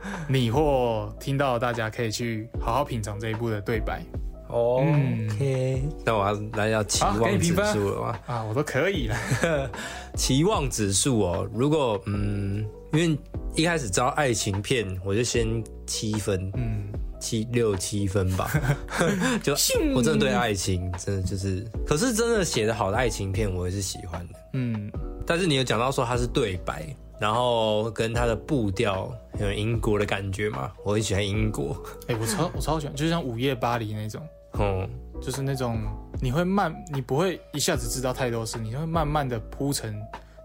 [0.29, 4.03] 你或听到大家可以去好好品尝这一部的对白。
[4.49, 8.19] OK，那我要来要期望指数了吗？
[8.27, 9.17] 啊，我都可以了。
[10.17, 13.17] 期望指数哦，如果嗯，因为
[13.55, 16.89] 一开始招爱情片，我就先七分，嗯，
[17.21, 18.51] 七六七分吧。
[19.41, 19.53] 就
[19.95, 24.35] 我真的对爱情真的就是，可是真的写的好的爱情片，我也是喜欢的。
[24.55, 24.91] 嗯。
[25.25, 26.85] 但是你有讲到说它是对白，
[27.21, 30.73] 然后跟它的步调有英国的感觉嘛？
[30.85, 31.77] 我很喜欢英国。
[32.09, 34.27] 哎，我超我超喜欢，就像午夜巴黎那种，
[34.59, 34.89] 嗯，
[35.21, 35.81] 就是那种
[36.21, 40.01] 你会慢，你不会一下子知道太多事，你会慢慢的铺陈，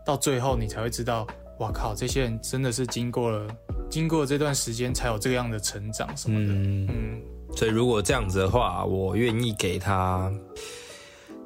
[0.06, 1.28] 到最后你才会知道，
[1.60, 3.48] 哇靠，这些人真的是经过了
[3.90, 7.22] 经过这段时间才有这样的成长什么的，嗯，
[7.56, 10.32] 所以如果这样子的话，我愿意给他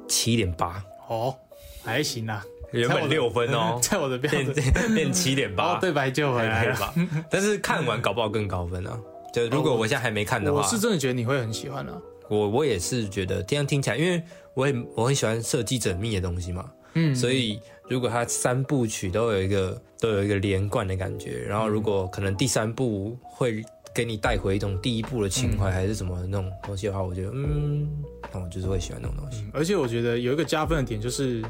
[0.08, 0.82] 七点八。
[1.08, 1.34] 哦，
[1.82, 2.44] 还行啊。
[2.72, 4.54] 原本六分哦， 在我的标准
[4.94, 6.94] 变七点八， 对白就回来了。
[7.30, 8.98] 但是看完搞不好更高分啊！
[9.32, 11.92] 就如果我现在还没看的话，我是真的觉得你会很喜欢啊。
[12.28, 14.22] 我我也是觉得这样听起来，因为
[14.54, 16.70] 我很我很喜欢设计缜密的东西嘛。
[16.94, 23.62] 嗯，所以如果它三部曲都有一个都有一个连贯的感觉，然后如果可能第三部会
[23.94, 27.88] 给你带回一种第一部的情怀还是什么那种东西的话，我觉得嗯，
[28.32, 29.44] 那我就是会喜欢那种东西。
[29.52, 31.42] 而且我觉得有一个加分的点就是。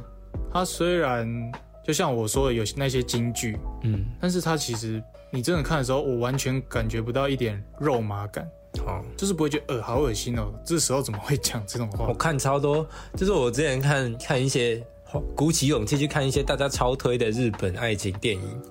[0.53, 1.27] 它虽然
[1.85, 8.45] 就像我说的有那些京剧，嗯，但是它其实你真的看的时候，我完全感觉不到一点肉麻感，
[8.87, 12.07] 哦，就是不会觉得呃好恶心哦，这时候怎么会讲这种话？
[12.09, 12.87] 我看超多，
[13.17, 14.83] 就是我之前看看一些
[15.35, 18.63] 鼓起勇气去看一些大家超推的日本爱情电影，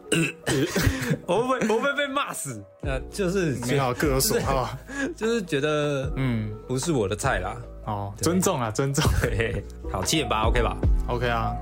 [1.27, 4.77] 我会我会被骂死，那就是没好各有所好，
[5.15, 6.49] 就是觉得嗯。
[6.67, 7.59] 不是我的菜啦。
[7.89, 9.03] 哦，尊重啊，尊重。
[9.91, 11.55] 好，七点八，OK 吧？OK 啊。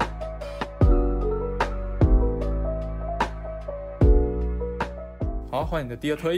[5.49, 6.37] 好，换你的第二推。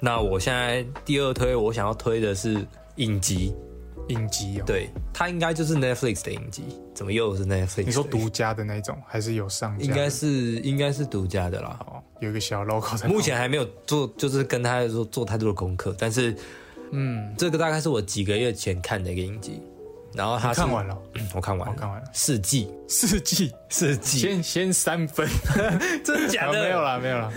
[0.00, 3.54] 那我现在第二推，我想要推的是影集。
[4.08, 6.64] 影集哦，对，它应该就是 Netflix 的影集。
[6.92, 7.84] 怎么又是 Netflix？
[7.84, 9.78] 你说独家的那种，还是有上？
[9.78, 10.26] 应该是
[10.60, 11.78] 应该是独家的啦。
[11.86, 13.06] 哦，有一个小 logo 在。
[13.06, 16.36] 目前还没有做，就是跟他说做太多的功课，但是。
[16.92, 19.60] 嗯，这个大概是我几个月前看的一个影集，
[20.14, 20.96] 然后他看完了，
[21.34, 25.26] 我看完，我看完了，四季，四季，四季，先先三分，
[26.04, 26.62] 真的假的？
[26.62, 27.32] 没有啦，没有啦。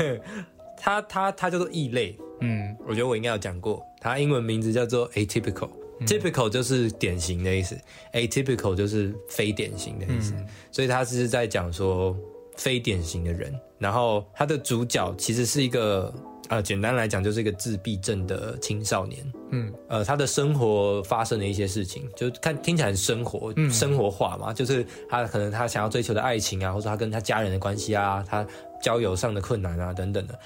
[0.77, 7.75] 他他他叫做异类，嗯，我觉得我应该有讲过，他英文名字叫做 atypical，typical 就是典型的意思
[8.13, 10.33] ，atypical 就是非典型的意思，
[10.71, 12.15] 所以他是在讲说
[12.57, 16.13] 非典型的人，然后他的主角其实是一个。
[16.49, 19.33] 呃，简单来讲，就是一个自闭症的青少年。
[19.51, 24.53] 嗯，呃，他的生活发生了一些事情，就看听起来很生活，生活化嘛。
[24.53, 28.45] 就是他可能他想要追求的爱情啊，或者他跟他家人的关系啊，他
[28.81, 30.39] 交友上的困难啊等等的，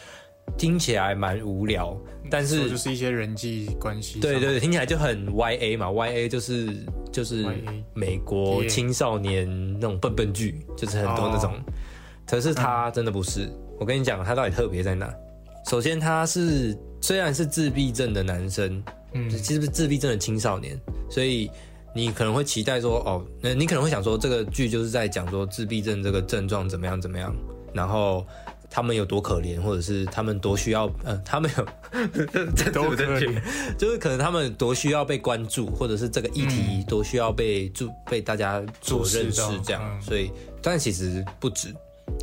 [0.57, 1.97] 听起来蛮无聊。
[2.31, 4.19] 但是就是一些人际关系。
[4.19, 7.45] 对对对，听起来就很 Y A 嘛，Y A 就是就是
[7.93, 11.59] 美国青少年那种笨笨剧，就是很多那种。
[12.25, 15.11] 可是他真的不是，我跟你讲，他到底特别在哪？
[15.69, 20.75] 首先，他是虽然是自闭症的男生，嗯，其实是自闭症的青少年，
[21.11, 21.47] 所以
[21.93, 27.31] 你可能会期待说，哦，那你可能会想说，这个剧就是在讲说自闭症这个症状怎么样怎么样，
[27.71, 28.25] 然后
[28.67, 31.63] 他们有多可怜，或者是他们多需要，呃，他们有
[32.73, 33.39] 多可怜，
[33.77, 40.31] 就是可能他们多需要被关注，或者是这个议题多需要被注被大家所认识这样，所以，
[40.63, 41.71] 但其实不止，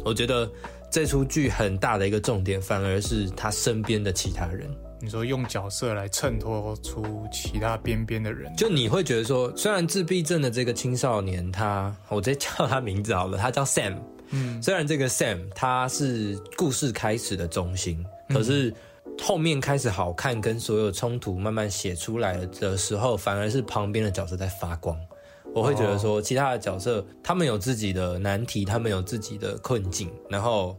[0.04, 0.50] 我觉得。
[0.90, 4.68] 这出剧很大的一个重点，反而是他身边的其他人。
[4.98, 13.96] 你说用角色来衬托出其他边边的人，就你会觉得说，虽然自闭症的这个青少年，他我直接叫他名字好了，他叫 Sam。
[14.30, 18.72] 嗯，虽然这个 Sam 他是故事开始的中心，可是
[19.22, 24.98] 后面开始好看，跟所有冲突慢慢写出来的时候，反而是旁边的角色在发光。
[25.56, 30.78] 我会觉得说，其他的角色他们有自己的难题，他们有自己的困境，然后，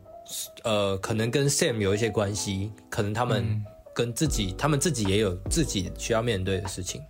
[0.63, 3.59] 呃，可能跟 Sam 有一些关系，可能他们
[3.91, 7.01] 跟自己，他们自己也有自己需要面对的事情。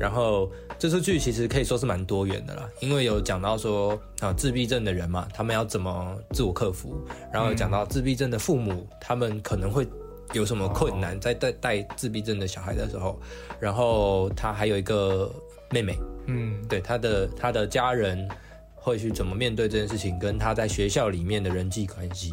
[0.00, 9.86] 然后这出剧其实可以说是蛮多元的啦，因为有讲到说啊，自闭症的人嘛，他们要怎么自我克服，然后讲到自闭症的父母，他们可能会
[10.32, 13.20] 有什么困难在带带自闭症的小孩的时候，
[13.60, 15.32] 然后他还有一个。
[15.72, 18.28] 妹妹，嗯，对，他的他的家人
[18.74, 22.32] 会去怎么面对这件事情，跟他在学校里面的人际关系，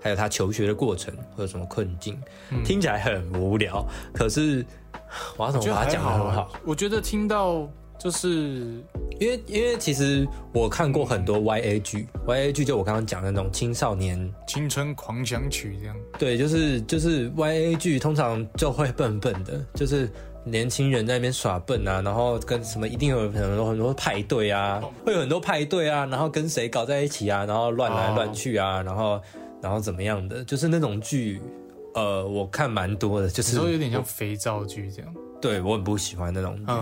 [0.00, 2.20] 还有他求学的过程会有什么困境，
[2.64, 4.64] 听起来很无聊，可是
[5.36, 6.52] 我要怎么把它讲的很好？
[6.64, 8.28] 我觉得听到就是
[9.18, 20.10] 因为因为其实我看过很多 Y A 剧，Y A 剧就我刚刚讲的那种青少年青春狂想曲这样，对，就是就是 Y A 剧通常就会笨笨的，就是。
[20.46, 29.20] 年轻人在那边耍笨啊，然后跟什么一定有很多很多派对啊，会有很多派对啊，然后跟谁搞在一起啊，然后乱来乱去啊，然后
[29.60, 31.40] 然后怎么样的，就是那种剧，
[31.94, 35.14] 呃，我看蛮多的，就是说有点像肥皂剧这样。
[35.40, 36.72] 对我很不喜欢那种剧，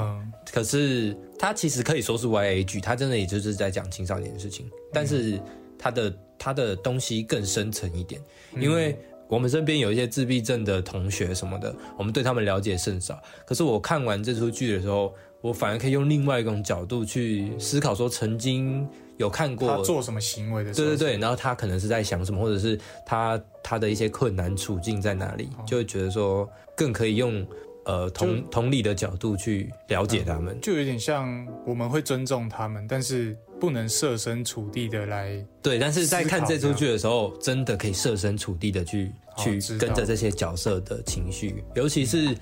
[0.52, 5.40] 可是它其实可以说是 Y A 剧，它真的也就是在讲青少年的事情，但是。
[5.76, 8.18] 它的它的东西更深层一点，
[8.58, 8.96] 因为
[9.28, 13.20] 我们身边有一些自闭症的同学什么的，我们对他们了解甚少。
[13.46, 27.46] 可是我看完这出剧的时候，我反而可以用另外一种角度去思考，说曾经有看过他做什么行为的时候，对对对，然后他可能是在想什么，或者是他他的一些困难处境在哪里，就会觉得说更可以用
[27.84, 35.78] 呃同同理的角度去了解他们，就有点像我们会尊重他们，但是不能设身处地的来对。
[35.78, 42.36] 但是在看这出剧的时候，真的可以设身处地的去去跟着这些角色的情绪，尤其是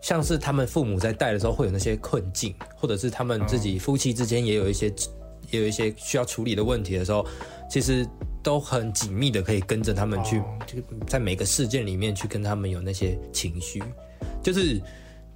[0.00, 4.86] 像是他们父母在带的时候会有那些困境，或者是他们自己夫妻之间也有一些
[5.50, 7.26] 也有一些需要处理的问题的时候，
[7.68, 8.06] 其实
[8.40, 13.82] 都很紧密的可以跟着他们去，就在每个事件里面去跟他们有那些情绪。
[14.40, 14.80] 就是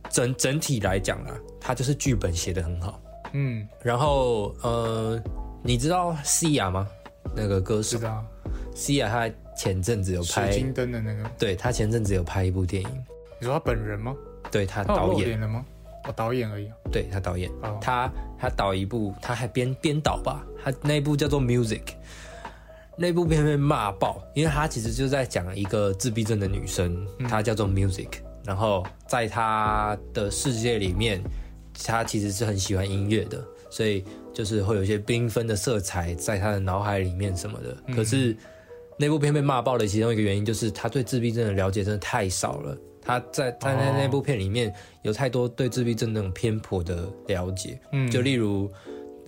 [0.09, 3.02] 整整体来讲啊，他就是剧本写的很好，
[3.33, 5.23] 嗯，然后呃，
[5.63, 6.87] 你知道西亚吗？
[7.35, 8.25] 那个歌手，知道。
[8.75, 13.05] 西亚他前阵子有拍水晶灯的那个，对他前阵子有拍一部电影。
[13.39, 14.15] 你说他本人吗？
[14.51, 15.65] 对他导演了吗？
[16.05, 16.71] 哦，导演而已。
[16.91, 20.45] 对他导演，他他导一部，他还编编导吧？
[20.63, 21.81] 他那部叫做《Music》，
[22.97, 28.09] 那部片被骂爆，因为他其实就在讲一个自闭症的女生，她叫做 Music。
[28.45, 31.23] 然后在他的世界里面，
[31.85, 37.95] 他其实是很喜欢音乐的，所以就是会有一些缤纷的色彩在他的脑海里面什么的。
[37.95, 38.37] 可是
[38.99, 42.77] 那部片被骂爆的其中一个原因，就是他对自闭症的了解真的太少了。
[43.01, 47.81] 他在他在那部片里面有太多对自闭症那种偏颇的了解，
[48.11, 48.71] 就例如。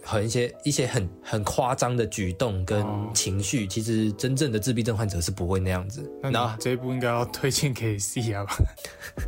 [0.04, 6.08] 很一些一些很很夸张的举动跟情绪，其实真正的自闭症患者是不会那样子。
[6.22, 8.56] 那这一部应该要推荐给 C 亚吧？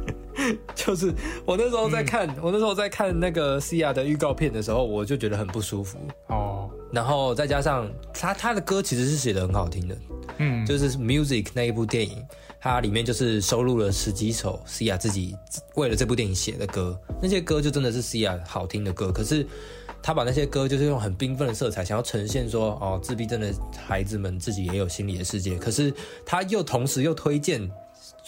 [0.74, 1.12] 就是
[1.46, 6.70] 我那时候在看，我那时候在看那个 C 亚的预告片的时候，我就觉得很不舒服哦。
[6.92, 9.96] 然后再加上他他的歌其实是写的很好听的，
[10.38, 12.22] 嗯，就是 Music 那一部电影，
[12.60, 15.34] 它里面就是收录了十几首 C 亚自己
[15.74, 19.46] 为了这部电影写的歌，那些歌就真的是 C 亚好听的歌，可是。
[20.06, 25.58] 他把那些歌就是用很缤纷的色彩，想要呈现说，哦，自闭症的孩子们自己也有心理的世界。
[25.58, 25.92] 可是
[26.24, 27.68] 他又同时又推荐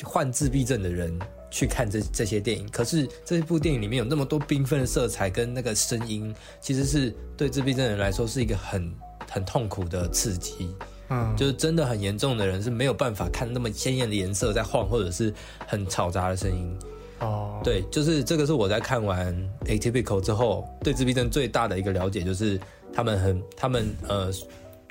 [0.02, 1.16] 患自闭症的人
[1.52, 2.68] 去看这这些电影。
[2.70, 8.92] 可是这部电影里面有那么多缤纷的色彩跟那个声音，其实是对自闭症人来说是一个很
[9.30, 10.74] 很痛苦的刺激。
[11.10, 15.32] 嗯，就是真的很严重的人是没有办法看那么鲜艳的颜色在晃，或者是
[15.64, 16.76] 很嘈杂的声音。
[17.20, 19.34] 哦，对，就是这个是我在看完
[19.66, 22.60] 《Atypical》之后，对自闭症最大的一个了解，就是
[22.92, 24.30] 他们很，他们呃，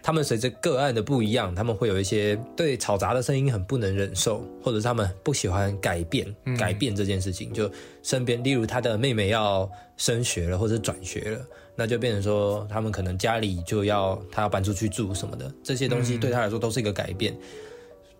[0.03, 7.53] 他们随着个案的不一样，他们会有一些对吵杂的声音很不能忍受，或者是他们不喜欢改变，改变这件事情。
[7.53, 7.71] 就
[8.03, 11.39] 身边，例如他的妹妹要升学了，或者转学了，
[11.75, 17.33] 那就变成说，他们可能家里就要他要搬出去住什么的，这些东西对他来说都是一个改变。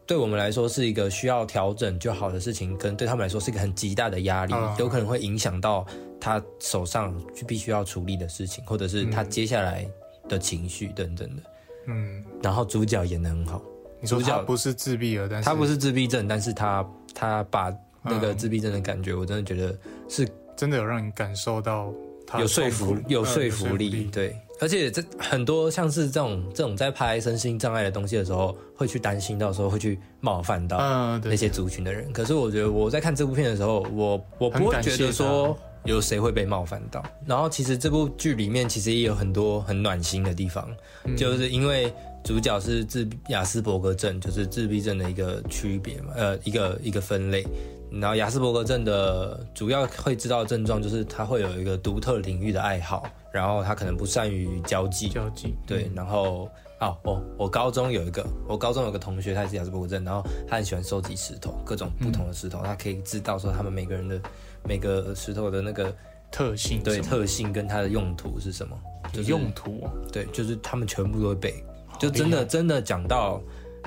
[0.07, 5.85] 对我们来说是一个需要调整就好的事情，可能对他们来说是一个很极大的压力，有可能会影响到
[6.19, 9.85] 他手上就必须要处理的事情，或者是他接下来
[10.29, 11.43] 的情绪等等的。
[11.87, 13.61] 嗯，然后主角演的很好，
[14.05, 21.93] 主角不是自闭了，但是他不是自闭症，但是他他把那个自闭症的感觉，我真的觉得是真的有让你感受到
[22.39, 24.33] 有说服有说服力，对。
[24.59, 30.77] 而且这很多像是这种这种在拍身心障碍的东西的时候，会去担心到时候会去冒犯到
[31.23, 32.11] 那些族群的人。
[32.11, 37.03] 可是我觉得我在看这部片的时候，我我不会觉得说有谁会被冒犯到。
[37.25, 40.67] 然后其实这部剧里面其实也有很多很暖心的地方，
[41.15, 41.93] 就是因为
[42.27, 47.41] 主角是自雅斯伯格症，就是自闭症的一个区别嘛，呃，一个一个分类。
[47.89, 53.09] 然后雅斯伯格症的主要会知道的症状就是他会有一个独特领域的爱好。
[53.31, 55.89] 然后他可能不善于交际，交际对。
[55.95, 56.49] 然后
[56.81, 64.19] 哦，我我高中有一个，我高中有个同学，他是雅斯伯格症，然后他很喜欢收集石头，各种不同的石头，他可以知道说他们每个人的
[64.65, 65.95] 每个石头的那个
[66.29, 68.77] 特性，对特性跟它的用途是什么？
[69.13, 71.63] 就是用途，对，就是他们全部都会背。
[71.99, 73.41] 就真的真的讲到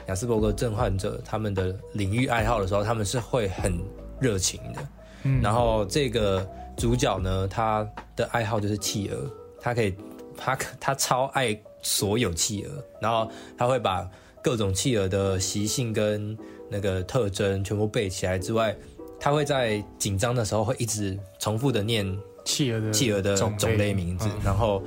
[0.09, 3.79] 雅斯伯格症患者他们的领域爱好的时候，他们是会很
[4.21, 4.89] 热情的。
[5.25, 6.47] 嗯，然后这个
[6.77, 7.87] 主角呢，他
[8.17, 9.31] 的爱好就是企鹅。
[9.61, 9.95] 他可以，
[10.39, 14.09] 他他超爱所有企鹅，然后他会把
[14.43, 16.35] 各种企鹅的习性跟
[16.71, 18.75] 那个特征全部背起来之外，
[19.21, 22.07] 他会在紧张的时候会一直重复的念
[22.47, 24.83] 企鹅的企鹅的种类名字，然后，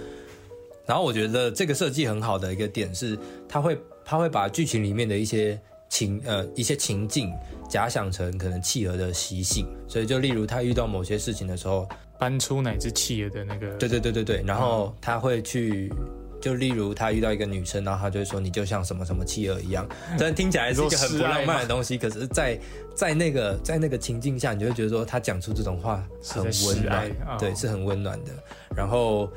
[0.86, 3.18] 然后我觉得这个设计很好的一个点是，
[3.48, 5.60] 他会他会把剧情里面的一些
[5.90, 7.32] 情呃一些情境
[7.70, 11.88] 假想成可能企鹅的习性，所以就例如他遇到某些事情的时候。
[12.20, 13.68] 搬出哪只企鹅的那个？
[13.74, 15.92] 对对对对对，然后他会去
[16.40, 19.86] 就例如他遇到一个女生，然后他就会说你就像什么什么企鹅一样，
[20.18, 22.58] 虽然听起来是一个很不浪漫的东西，可是，在
[22.96, 28.32] 在那个在那个情境下，你就会觉得说他讲出这种话很温暖，对，是很温暖的。
[28.74, 29.30] 然后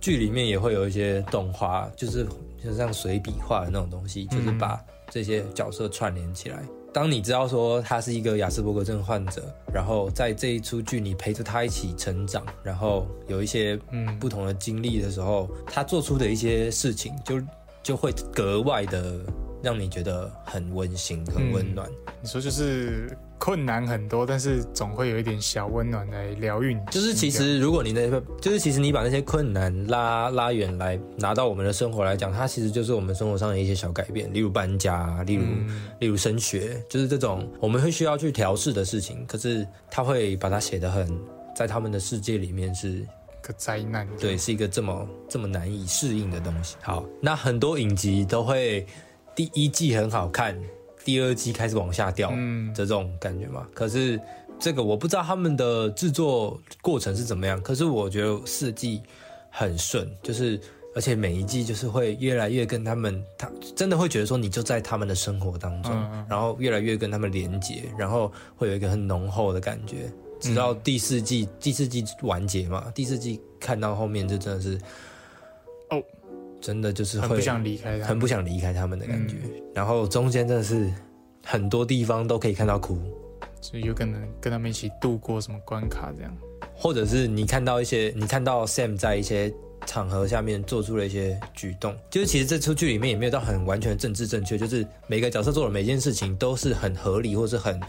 [0.00, 2.26] 剧里面也会有一些动画，就是
[2.62, 6.62] 就像随笔画的那种东西，就是把这些角色串联起来。
[6.92, 9.42] 当你知道说他是一个亚斯伯格症患者，
[9.72, 17.40] 然后在这一出剧你陪着他一起成长，然后有一些嗯不同的经历的时候，他做出的一些事情就
[17.80, 19.20] 就会格外的
[19.62, 21.88] 让你觉得很温馨、很温暖。
[22.22, 23.16] 你说就是。
[23.42, 26.80] 困难很多，但是总会有一点小温暖来疗愈你。
[26.90, 35.44] 就是其实，如果你那个，就是其实你把那些困难拉拉远来拿到我们的生活来讲，它其实就是我们生活上的一些小改变，例如搬家，例如
[36.00, 39.24] 例如升学，就是这种我们会需要去调试的事情。
[39.26, 41.10] 可是他会把它写得很，
[41.56, 43.06] 在他们的世界里面是
[43.40, 46.76] 个灾难，对，是一个这么这么难以适应的东西。
[46.82, 48.86] 好，那很多影集都会
[49.34, 50.60] 第一季很好看。
[51.02, 53.66] 第二季开始往下掉，嗯，这种感觉嘛。
[53.72, 54.20] 可是
[54.58, 57.60] 这个我不知道他们的制作过程是怎么样。
[57.62, 59.00] 可是我觉得四季
[59.50, 60.60] 很顺，就是
[60.94, 65.90] 而且每一季就是会越来越跟他们，他真的会觉得说你就在他们的生活当中，
[66.28, 70.12] 然后越来越跟他们连接，然后会有一个很浓厚的感觉。
[70.38, 74.80] 直到第四季，第四季完结嘛，第四季看到后面就真的是，哦。
[76.60, 79.36] 真的就是很不想离开，很不想离开他们的感觉。
[79.74, 80.92] 然后中间真的是
[81.44, 82.98] 很多地方都可以看到哭，
[83.62, 86.36] 所以有可能跟他们一起度过什么关卡这样，
[86.74, 89.52] 或者是你看到一些，你看到 Sam 在一些
[89.86, 97.80] 场合下面做出了一些举动，就是其实这出剧里面也没有到很完全政治正确，就是每个角色做的每件事情都是很合理或是很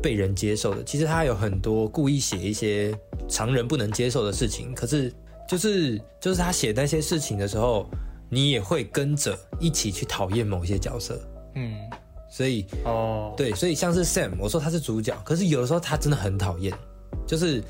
[0.00, 0.84] 被人接受的。
[0.84, 2.96] 其实他有很多故意写一些
[3.28, 5.12] 常人不能接受的事情，可是。
[5.50, 7.84] 就是就是他写那些事情的时候，
[8.28, 11.20] 你也会跟着一起去讨厌某些角色，
[11.56, 11.74] 嗯，
[12.30, 16.72] 所以哦，对，所以像是 Sam，我说他是主角，可是有的时候他真的很讨厌，
[17.26, 17.60] 就是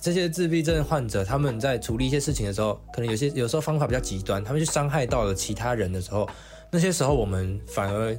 [0.00, 6.28] 这些自闭症患者他们在处理一些事情的时候，可能有些有时候方法比较极端，他们去伤害到了其他人的时候，
[6.72, 8.12] 那些时候我们反而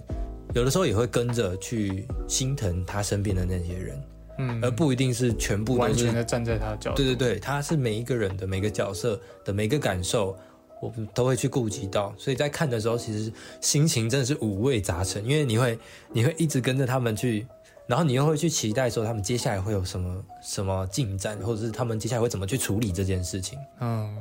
[0.54, 4.02] 有的时候也会跟着去心疼他身边的那些人。
[4.38, 6.98] 嗯，而不一定是全部完全的站在他的角度。
[6.98, 10.38] 对对对，他是每一个人的每个角色的每个感受，
[10.82, 12.14] 我们都会去顾及到。
[12.18, 13.32] 所以在看的时候，其实
[13.62, 15.78] 心情真的是五味杂陈，因为你会
[16.12, 17.48] 你会一直跟着他们去，
[17.88, 23.58] 然后你又会去期待说他们接下来会有什么什么进展，或者是他们接下来会怎么去处理这件事情。
[23.80, 24.16] 嗯，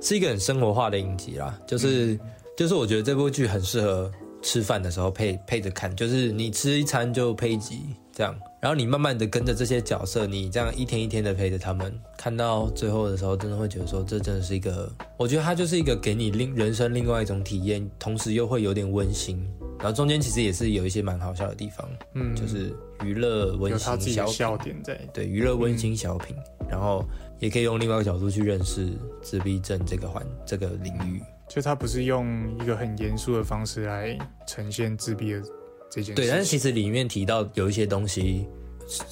[0.00, 2.18] 是一个很生活化的影集啦，就是
[2.56, 4.10] 就是我觉得这部剧很适合
[4.40, 7.80] 吃饭的时候配配着看，就是你吃一餐就配一集
[8.14, 8.34] 这样。
[8.60, 19.48] 然后你慢慢的跟着这些角色，你这样一天一天的陪着他们，看到最后的时候，真的会觉得说，这真的是一个，我觉得它就是一个给你另人生另外一种体验，同时又会有点温馨。
[19.78, 26.34] 然后中间其实也是有一些蛮好笑的地方，嗯，就是娱乐温馨小笑点在，对，娱乐温馨小品。
[26.68, 27.02] 然后
[27.38, 28.88] 也可以用另外一个角度去认识
[29.22, 35.42] 自闭症这个环这个领域，就它不是用一个很严肃的方式来呈现自闭的。
[35.90, 38.46] 对，但是其实里面提到有一些东西，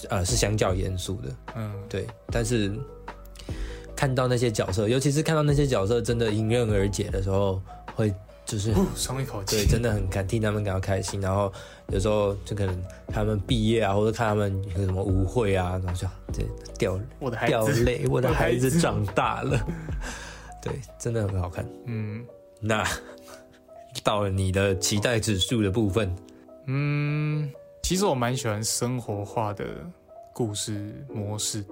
[0.08, 2.06] 呃，是相较严肃的，嗯，对。
[2.30, 2.72] 但是
[3.96, 7.60] 看到那些角色，尤其是看到那些角色真的迎刃而解的时候，
[7.94, 8.14] 会
[8.44, 11.20] 就是松一口气，对，真的很感替他们感到开心。
[11.20, 11.52] 然后
[11.88, 16.46] 有时候就可能他们毕业啊，或者看他们有什么舞会啊，然后就对
[16.78, 19.58] 掉我的掉泪，我的孩子 长大了，
[20.62, 21.66] 对，真的很好看。
[21.86, 22.24] 嗯，
[22.60, 22.86] 那
[24.04, 26.14] 到了你的期待指数的部分。
[26.66, 27.50] 嗯，
[27.82, 29.64] 其实我蛮喜欢生活化的
[30.32, 31.64] 故事模式。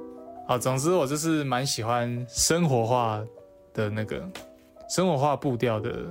[0.46, 3.24] 好，总之我就是蛮喜欢生活化
[3.72, 4.22] 的那个
[4.88, 6.06] 生活化步调的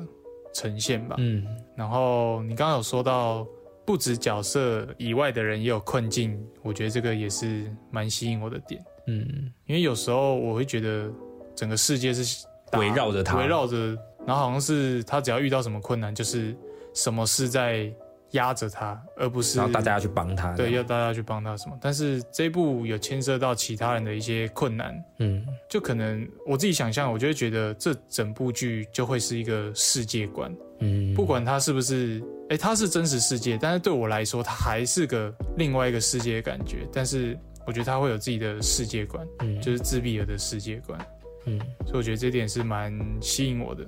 [0.54, 1.16] 呈现吧。
[1.20, 3.48] 嗯，然后你刚刚有说到，
[3.86, 8.84] 不止角色以外的人也有困境，我觉得这个也是蛮吸引我的点。
[9.08, 11.10] 嗯，因为有时候我会觉得
[11.56, 13.78] 整个世界是围绕着他，围绕着，
[14.26, 16.54] 然后好像是他只要遇到什么困难，就是
[16.94, 17.94] 什么事在。
[18.34, 21.78] 压着他，而不是然后大家要去帮他，对，要大家去帮他什么？
[21.82, 36.88] 但是这一部有牵涉到其他人的一些困难，嗯，就可能我自己想象，我就会觉得这整部剧就会是一个世界观，嗯，不管它是不是，哎，它是真实世界，但是对我来说，它还是个另外一个世界的感觉。
[36.92, 41.00] 但是我觉得它会有自己的世界观，嗯，就是自闭儿的世界观，
[41.46, 43.84] 嗯，所以我觉得这点是蛮吸引我的。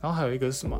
[0.00, 0.78] 然后还有一个是什么？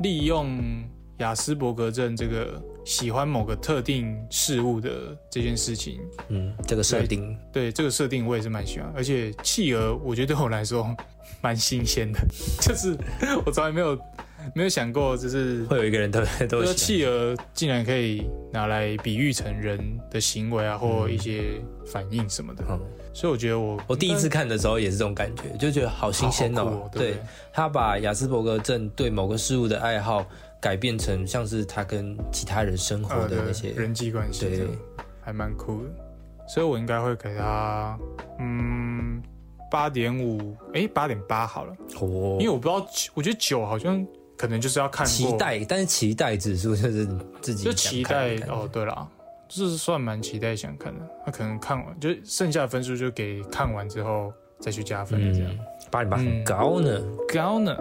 [0.00, 0.82] 利用。
[1.18, 10.94] 雅斯伯格症这个喜欢某个特定事物的这件事情，嗯，这个设定，对这个设定我也是蛮喜欢，而且企鹅我觉得对我来说
[11.40, 12.18] 蛮新鲜的，
[12.60, 12.96] 就是
[13.44, 13.96] 我从来没有
[14.54, 19.78] 没有想过，就是会有一个人特别 都说企鹅竟然可以拿来比喻成人
[20.10, 22.64] 的行为啊，或一些反应什么的。
[22.68, 22.80] 嗯，
[23.14, 26.90] 所以我觉得我我第一次看的时候也是这种感觉，就觉得好新鲜哦。
[26.90, 27.14] 对，
[27.52, 30.26] 他把雅斯伯格症对某个事物的爱好。
[30.62, 34.68] 改变成像是他跟其他人生活的那些人际关系，对，
[35.20, 35.90] 还蛮酷的，
[36.46, 37.98] 所以我应该会给他，
[38.38, 39.20] 嗯，
[39.68, 44.06] 八点五，哎，八点八好了，哦，因为我不知道，我觉得九好像
[44.38, 47.08] 可能就是要看期待，但是期待指数就是
[47.40, 49.08] 自己就期待哦，对了，
[49.48, 55.52] 就是算蛮期待想看的，他可能看完就剩下的分数就给看完之后再去加分，这样。
[55.90, 57.00] 八点八很高呢，
[57.34, 57.76] 高呢。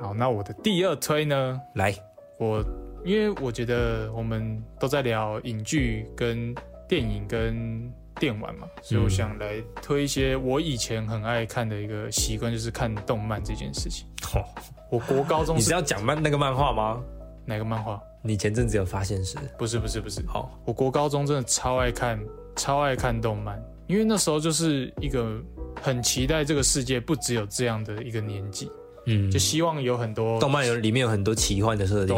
[0.00, 1.60] 好，那我的第二推呢？
[1.74, 1.94] 来，
[2.38, 2.64] 我
[3.04, 6.54] 因为我觉得我们都在聊影剧、跟
[6.88, 14.06] 电影、跟电玩嘛，所以我想来推一些我以前很爱看的一个习惯，就是看动漫这件事情。
[14.34, 14.42] 哦，
[14.90, 17.02] 我国高中你是要讲漫那个漫画吗？
[17.44, 18.00] 哪个漫画？
[18.22, 19.36] 你前阵子有发现是？
[19.58, 20.24] 不是，不是，不是。
[20.26, 22.18] 好，我国高中真的超爱看，
[22.56, 25.38] 超爱看动漫，因为那时候就是一个
[25.82, 28.70] 很期待这个世界不只有这样的一个年纪。
[29.10, 32.16] 嗯，就希望有很多动漫有里面有很多奇幻的设定，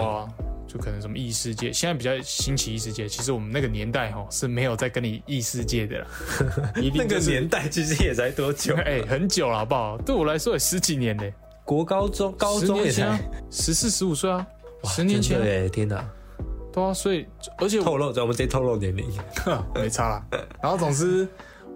[0.66, 3.09] 就可能什么异世界，现在比较新奇异世界。
[3.09, 6.07] 其实我们那个年代哈是没有在跟你异世界的啦。
[6.95, 8.74] 那个年代其实也才多久？
[8.84, 9.99] 哎，很久了，好不好？
[9.99, 11.24] 对我来说也十几年呢。
[11.64, 13.18] 国高中高中也才
[13.51, 14.47] 十四十五岁啊，
[14.84, 16.05] 十年前哎，天哪！
[16.72, 17.26] 对啊，所以
[17.59, 19.07] 而且透露，我们直接透露年龄，
[19.74, 20.26] 没差啦。
[20.62, 21.28] 然后总之。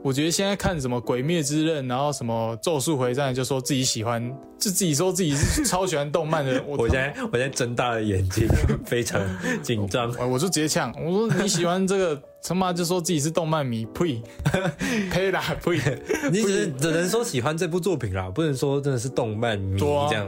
[0.07, 4.25] 我觉得现在看什么《鬼灭之刃》，然后什么《咒术回战》，就说自己喜欢，
[4.57, 6.63] 就自己说自己是超喜欢动漫的。
[6.65, 8.47] 我现在 我现在睁大了眼睛，
[8.85, 9.21] 非常
[9.65, 10.09] 紧张。
[10.31, 14.23] 我就直接呛，我说你喜欢这个，他妈就说自己是动漫迷，呸，
[15.11, 16.01] 呸啦呸！
[16.31, 20.25] 你只只能说喜欢这部作品啦，不能说真的是动漫迷这样。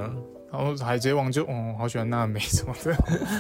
[0.50, 2.96] 然后《海贼王》就嗯，好喜欢娜美什么的，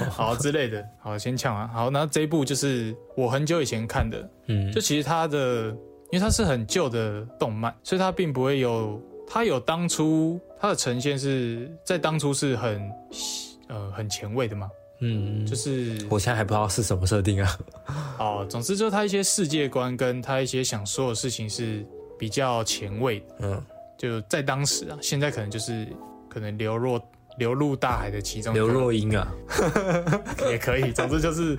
[0.08, 0.86] 好之类的。
[1.00, 1.68] 好，先呛啊。
[1.74, 5.74] 好，那这一部就是我很久以前看的，嗯，就其实它的。
[6.10, 12.90] 因为它是很旧的动漫，所以它并不会有，它有当初它的呈现是在当初是很，
[13.68, 14.70] 呃，很前卫的嘛。
[15.00, 17.58] 嗯，就是我现在还不知道是什么设定啊。
[18.18, 21.86] 哦，总之就是它一些世界观跟它一些想说的事情是
[22.18, 23.26] 比较前卫的。
[23.40, 23.64] 嗯，
[23.96, 25.86] 就在当时啊，现在可能就是
[26.28, 27.00] 可能流落
[27.36, 28.52] 流入大海的其中。
[28.52, 29.32] 刘若英啊，
[30.50, 30.90] 也可以。
[30.90, 31.56] 总之就是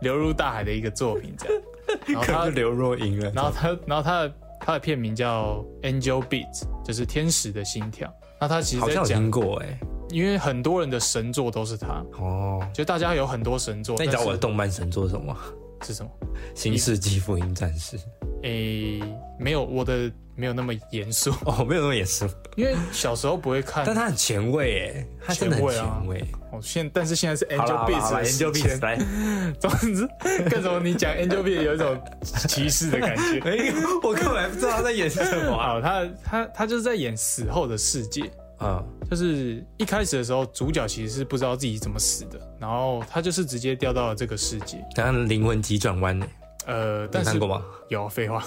[0.00, 1.62] 流入大海的一个作品这样。
[2.06, 8.12] 然后他刘若英了，然后他，然后他的他的片名叫 Angel Beats，就是天使的心跳。
[8.40, 9.78] 那他其实好像听过哎，
[10.08, 13.96] 因为很多人的神作都是他哦，就大家有很多神作。
[13.98, 15.36] 那你知道我的动漫神作是什么？
[15.82, 16.10] 是什么？
[16.54, 17.98] 新世纪福音战士。
[18.42, 19.00] 诶，
[19.38, 20.10] 没有我的。
[20.36, 22.26] 没有那么严肃 哦，没有那么严肃，
[22.56, 26.58] 因为小时候不会看，但他很前卫诶，他真的很前卫哦。
[26.62, 28.96] 现但是现在是 Angel Beats，Angel Beats 来，
[29.60, 30.08] 总之，
[30.48, 30.80] 干什么？
[30.80, 32.00] 你讲 Angel Beats 有一种
[32.48, 33.38] 歧视的感觉。
[33.44, 33.70] 哎，
[34.02, 35.52] 我根本不知道他在演什么。
[35.52, 38.22] 哦，他他他就是在演死后的世界
[38.60, 46.26] 啊，就是一开始的时候，主角其实是不知道自己怎么死的，然后他就是直接掉到了这个世界，他灵魂急转弯呢。
[46.66, 47.64] 呃，你看过吗？
[47.88, 48.44] 有废话，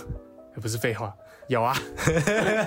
[0.61, 1.13] 不是废话。
[1.47, 1.75] 有啊，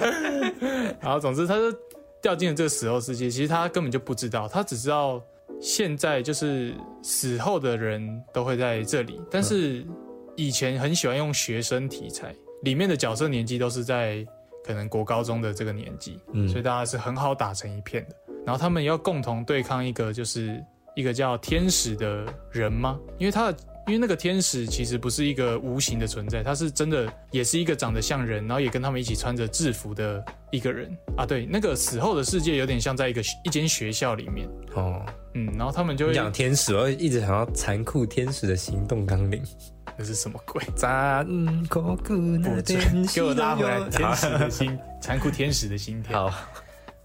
[1.01, 1.73] 然后总之他就
[2.21, 3.31] 掉进了这个死后世界。
[3.31, 5.23] 其实他根本就不知道，他只知道
[5.61, 9.19] 现在就是死后的人都会在这里。
[9.31, 9.87] 但是
[10.37, 12.35] 以前很喜欢用学生题材，
[12.65, 14.27] 里面的角色年纪都是在
[14.67, 18.17] 可能国高中的这个年纪，嗯所以大家是很好打成一片的。
[18.45, 20.63] 然后他们要共同对抗一个就是
[20.95, 22.99] 一个叫天使的人吗？
[23.19, 23.59] 因为他的。
[23.87, 31.25] 因为那个天使其实不是一个无形的存在，他是真的，也是一个长得像人，然后也跟他们一起穿着制服的一个人啊。
[31.25, 39.41] 对，那个死后的世界有点像在一个一间学校里面哦，嗯，然后他们就会讲天使，我一直想要残酷天使的行动纲领，
[39.99, 40.63] 那是什么鬼？
[43.15, 46.29] 给我拉回来，天使的心，残酷天使的心跳。
[46.29, 46.39] 好。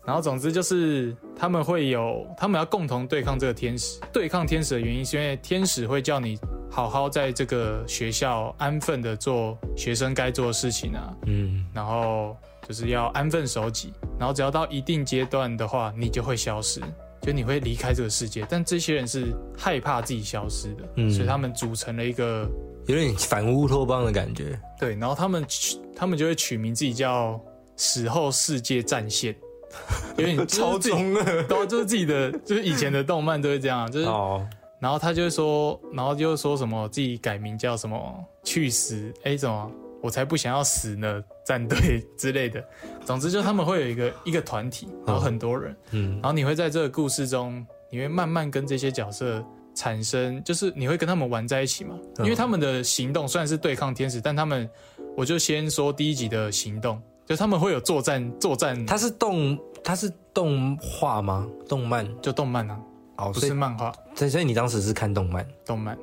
[0.03, 3.99] 然后总之就是他们会有，他们要共同对抗这个天使。
[4.11, 6.39] 对抗天使的原因是因为天使会叫你
[6.71, 12.35] 好好在这个学校安分的做学生该做的事情啊，嗯，然后
[12.67, 13.93] 就是要安分守己。
[14.17, 16.81] 然后只要到一定阶段的话，你就会消失，
[17.21, 18.45] 就你会离开这个世界。
[18.49, 22.49] 但这些人是害怕自己消失的，嗯，所以他们组成了一个
[22.87, 24.59] 有点反乌托邦的感觉。
[24.79, 27.39] 对，然后他们取他们就会取名自己叫
[27.75, 29.35] 死后世界战线。
[30.17, 34.05] 有点 超中二，都，就是自己的，就是以前的动漫都会这样，就是，
[34.79, 41.23] 然后他就会说，然后就说什么自己改名叫什么去死，哎，怎么我才不想要死呢？
[41.45, 42.63] 战队 之类的，
[43.05, 49.43] 总之就他们会有一个一个团体，有很多人，嗯，然后你会在这个故事中，你会慢慢跟这些角色
[49.75, 54.69] 产生，就是你会跟他们玩在一起嘛，因为他们的行动虽然是对抗天使，但他们，
[55.15, 57.01] 我就先说第一集的行动。
[57.23, 58.85] 就他们会有作战，作战。
[58.85, 61.47] 它是动，它是动画吗？
[61.69, 62.77] 动漫就动漫啊，
[63.17, 63.93] 哦，不是漫画。
[64.17, 65.97] 对，所以你当时是看动漫，动漫。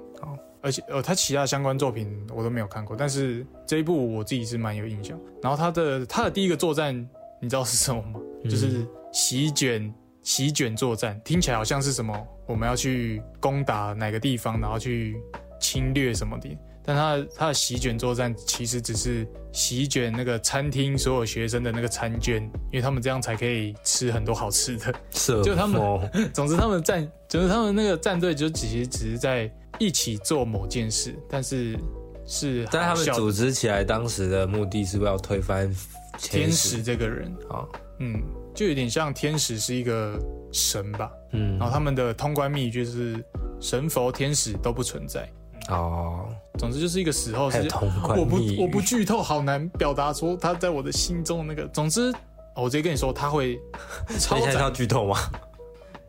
[0.58, 5.18] 哦，而且呃，他其他相关作品我都没有看过，但是这一部我自己是蛮有印象。
[5.42, 6.94] 然后他的他的第一个作战，
[7.40, 8.20] 你知道是什么吗？
[8.44, 9.92] 就是席卷
[10.22, 12.14] 席卷作战，听起来好像是什么？
[12.46, 15.16] 我们要去攻打哪个地方，然后去
[15.60, 16.48] 侵略什么的。
[16.84, 22.42] 但他他的席卷作战其实只是席卷那个餐厅所有学生的那个餐券，
[22.72, 24.94] 因为他们这样才可以吃很多好吃的。
[25.10, 25.78] 是，就他们，
[26.32, 31.78] 总之他们战，总之他们那个战队就其实只是在一起做某件事，但是
[32.26, 32.66] 是。
[32.70, 35.74] 但他们组织起来当时的目的是为了推翻
[36.18, 36.82] 天使？
[36.82, 37.32] 这个人。
[37.48, 37.64] 啊，
[38.00, 38.22] 嗯，
[38.54, 40.18] 就有点像天使是一个
[40.52, 43.22] 神吧，嗯，然后他们的通关秘就是
[43.60, 45.28] 神佛天使都不存在。
[45.68, 46.26] 哦，
[46.58, 47.68] 总之就是一个死后世界，
[48.16, 51.68] 我不我不剧透，好难表达出他在我的心中那个。
[51.68, 52.10] 总之，
[52.56, 53.58] 我直接跟你说，他会
[54.18, 55.18] 超展剧透吗？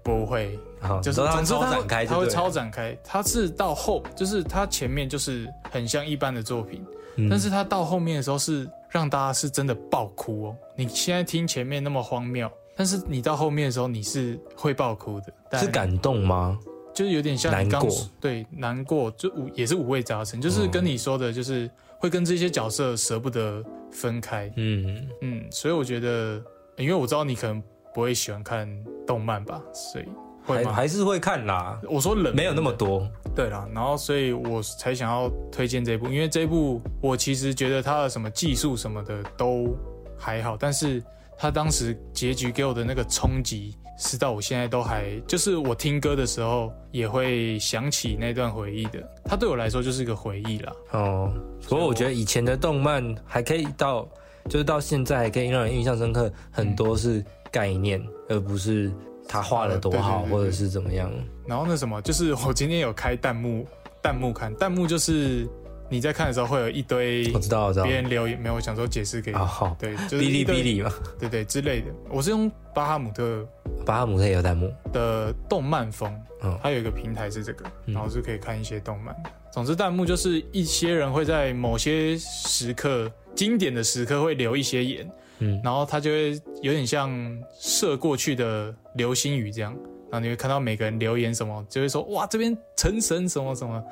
[0.02, 0.58] 不会，
[1.02, 6.86] 就是总之他他会超展开，它是到后，就是它前面就是很像一般的作品，
[7.30, 10.56] 但是它到后面的时候是让大家是真的爆哭哦。
[10.76, 15.20] 你现在听前面那么荒谬，但是你到后面的时候你是会爆哭
[15.50, 16.58] 的，是感动吗？
[16.94, 25.08] 就是有点像难过，对，难过就五也是五味杂陈，就是跟你说的，就是会跟这些角色舍不得分开，嗯。
[25.22, 26.42] 嗯，所以我觉得，
[26.78, 27.64] 因为我知道你可能
[27.94, 28.68] 不会喜欢看
[29.08, 30.06] 动漫吧，所以
[30.50, 31.80] 还还是会看啦。
[31.90, 39.76] 我说冷没有那么多，对啦，然后所以我才想要推荐这部，因为这部我其实觉得它的什么技术什么的都
[40.18, 41.04] 还好，但是
[41.38, 43.76] 它当时结局给我的那个冲击。
[44.02, 49.06] 是到我现在都还，就是我听歌的时候也会想起那段回忆的。
[49.26, 50.72] 它对我来说就是一个回忆啦。
[50.92, 51.34] 哦，
[51.68, 54.08] 不过我觉得以前的动漫还可以到，
[54.46, 57.22] 就是到现在还可以让人印象深刻，很多是
[57.52, 58.90] 概念，而不是
[59.30, 61.10] 他画的多好或者是怎么样。
[61.46, 63.66] 然后那什么，就是我今天有开弹幕，
[64.02, 65.48] 弹幕看，弹幕就是。
[65.92, 67.84] 你在看的时候会有一堆我知道我知道。
[67.84, 69.38] 别人留言没有想说解释给你。
[69.40, 69.76] 好。
[69.80, 70.94] 对就是哔哩哔哩嘛。
[71.18, 71.88] 对对之类的。
[72.12, 73.44] 我是用巴哈姆特
[73.88, 74.72] 巴哈姆特也有弹幕。
[74.94, 79.16] 的动漫风嗯它有一个平台是这个然后是可以看一些动漫
[79.52, 85.60] 总之弹幕就是一些人会在某些时刻经典的时刻会留一些言嗯。
[85.64, 87.12] 然后它就会有点像
[87.60, 89.74] 射过去的流星雨这样。
[90.12, 93.84] 然后你会看到每个人留言什么就会说哇这边成神什么什么。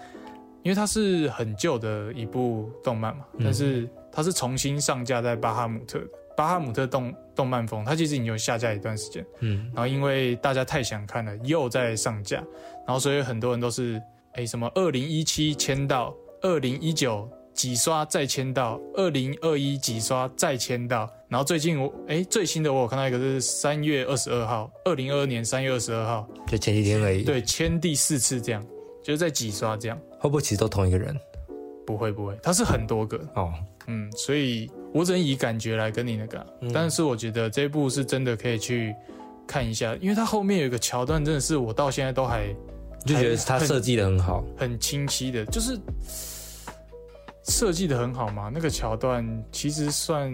[0.63, 12.43] 因为它是很旧的一部动漫嘛，但是它是重新上架在巴哈姆特的巴哈姆特动动漫风，它其实已经有下架一段时间，嗯，然后因为大家太想看了，又在上架，
[12.85, 14.01] 然后所以很多人都是
[14.33, 28.65] 哎什么二零一七签到，二零一九几刷再签到，二零二一几刷再签到，然后最近我哎最新的我有看到一个是三月二十二号，二零二二年三月二十二号，就前几天而已，对，签第四次这样。
[29.03, 31.17] 就是在几刷这样，会不会其实都同一个人？
[31.85, 33.53] 不会不会，他是很多个哦。
[33.87, 38.93] 嗯，所以我只能以感觉来跟你那个，但是我觉得这部是真的可以去
[39.47, 42.53] 看一下，因为它后面有一个桥段，真的是我到现在都还
[43.05, 45.79] 就觉得他设计的很好，很清晰的，就是
[47.47, 48.51] 设计的很好嘛。
[48.53, 50.31] 那个桥段其实算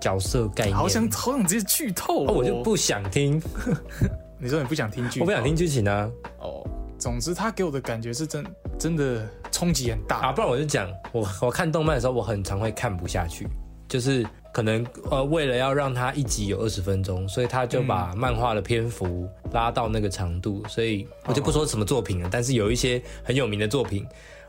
[0.00, 3.40] 角色概念，好想好想直接剧透哦，我就不想听。
[4.38, 5.20] 你说你不想听剧？
[5.20, 6.10] 我不想听剧情啊。
[6.40, 6.66] 哦，
[6.98, 8.44] 总之他给我的感觉是真
[8.78, 10.32] 真的冲击很大啊。
[10.32, 13.46] 不然我就讲，我我看动漫的时候，我很常会看不下去，
[13.88, 22.28] 就是可能呃为了要让他一集有二十分钟，所以他就把漫画的篇幅拉到那个长度，所以我就不说什么作品了。
[22.30, 24.06] 但是有一些很有名的作品。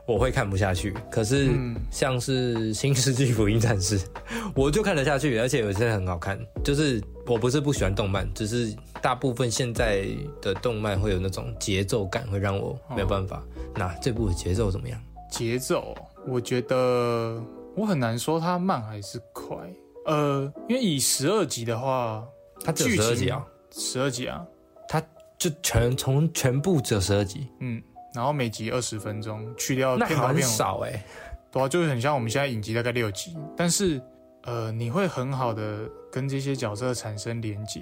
[0.08, 1.50] 我会看不下去，可是
[1.90, 4.00] 像是《新世纪福音战士》，
[4.56, 6.40] 我就看得下去，而且有些很好看。
[6.64, 10.08] 就是我不是不喜欢动漫，只是大部分现在
[10.42, 13.44] 的动漫会有那种节奏感，会让我没有办法。
[13.76, 15.02] 那这部的节奏怎么样？
[15.32, 15.96] 节奏，
[16.28, 17.42] 我觉得
[17.76, 19.58] 我很难说它慢还是快。
[20.06, 22.24] 呃，因为以十二集的话，
[22.64, 24.46] 它只有十二集啊，十二集啊，
[24.88, 25.02] 它
[25.40, 27.82] 就全从全部只有十二集，嗯。
[28.16, 31.04] 然后每集二十分钟，去掉那很少哎，
[31.52, 34.02] 对啊，就是很像我们现在影集大概六集，但是
[34.44, 37.82] 呃，你会很好的跟这些角色产生连接。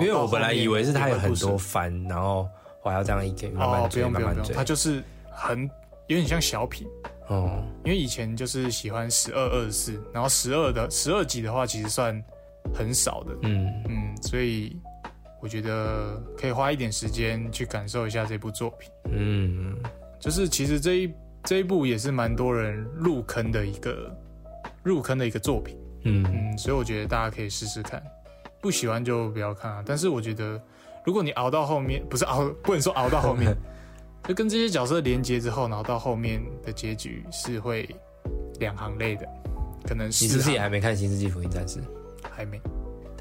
[0.00, 2.48] 为我本来以为是他有很多番，然后
[2.82, 4.54] 我还要这样一给慢慢追，慢慢追。
[4.54, 5.70] 他就是很
[6.06, 6.88] 有点像小品
[7.28, 7.62] 哦。
[7.84, 12.20] 因为以前就是喜欢十二二十四，然后十二的十二集的话，其实算
[12.74, 13.36] 很少的。
[13.42, 14.74] 嗯嗯，所以
[15.44, 18.90] 我觉得可以花一点时间去感受一下这部作品。
[19.12, 19.76] 嗯，
[20.18, 24.10] 就是其实这一这一部也是蛮多人入坑的一个
[24.82, 25.78] 入坑的一个作品。
[26.04, 28.02] 嗯嗯，所以我觉得大家可以试试看。
[28.58, 29.82] 不喜欢就不要看啊！
[29.84, 30.58] 但是我觉得，
[31.04, 33.54] 如果你熬到后面，不是熬，不能说熬到后面，
[34.26, 37.86] 就跟这些角色连接之后，然后到后面的结局是会
[38.60, 39.28] 两行泪的，
[39.86, 40.24] 可能是。
[40.24, 41.80] 你是不是也还没看《新世纪福音战士》？
[42.30, 42.58] 还没。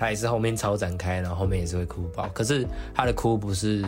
[0.03, 2.27] 他也是后面超展开，然后后面也是会哭爆。
[2.29, 3.83] 可是他的哭不是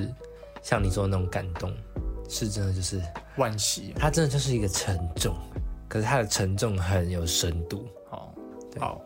[0.62, 1.72] 像你说的那种感动，
[2.30, 3.02] 是真的就是
[3.38, 3.94] 惋惜。
[3.98, 5.36] 他真的就是一个沉重，
[5.88, 7.88] 可是他的沉重很有深度。
[8.10, 8.34] 好，
[8.80, 9.02] 好，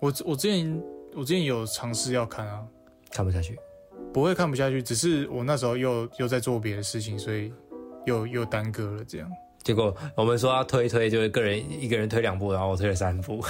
[0.00, 0.82] 我我之前。
[1.12, 2.64] 我之前有尝试要看啊，
[3.10, 3.58] 看不下去，
[4.12, 7.52] 不会看不下去，只是我那时候又又在做别的事情，所以
[8.06, 9.28] 又又耽搁了这样。
[9.62, 13.44] 结果我们说要推推，就是个人一个人推两步，然后我推了三步，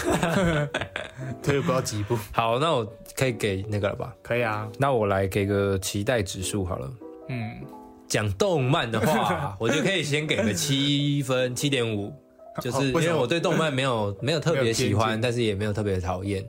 [1.43, 2.19] 推了不知道几步。
[2.33, 2.87] 好，那我
[3.17, 4.15] 可以给那个了吧？
[4.23, 4.69] 可以啊。
[4.79, 6.91] 那我来给个期待指数好了。
[7.29, 7.61] 嗯，
[8.09, 12.13] 讲动漫的话， 我就可以先给个七分，七点五，
[12.61, 16.45] 就是因为我对动漫没有没有特别喜欢，但是也没有特别讨厌。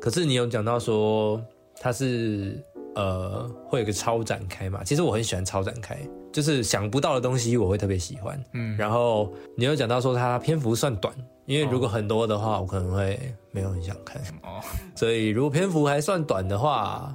[0.00, 1.40] 可是你有讲到说
[1.80, 2.60] 它是
[2.96, 4.82] 呃会有个超展开嘛？
[4.84, 5.96] 其实我很喜欢超展开，
[6.32, 8.42] 就是想不到的东西我会特别喜欢。
[8.54, 13.18] 嗯，然后你有讲到说它篇幅算短，因为如果很多的话，我可能会
[13.52, 14.20] 没有很想看。
[14.42, 14.60] 哦，
[14.96, 17.14] 所以如果篇幅还算短的话，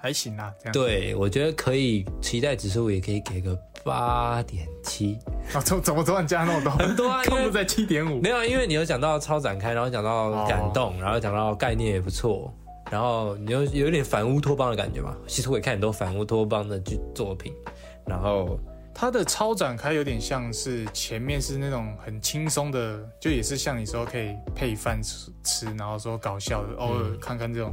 [0.00, 0.52] 还行啊。
[0.72, 5.18] 对，我觉得可以，期待指数也可以给个八点七。
[5.54, 6.70] 啊，怎怎么突然加那么多？
[6.72, 8.20] 很多啊， 根本在七点五。
[8.20, 12.52] 没有，因为你有讲到超展开，然后讲到感动，然后讲到概念也不错，
[12.90, 15.16] 然后你有有点反乌托邦的感觉嘛？
[15.26, 17.52] 其实我也看很多反乌托邦的剧作品，
[18.06, 18.58] 然后
[18.94, 27.72] 它的超展开有点像是前面是那种很轻松的，就也是像你说可以配饭吃吃，然后说搞笑的，偶尔看看这种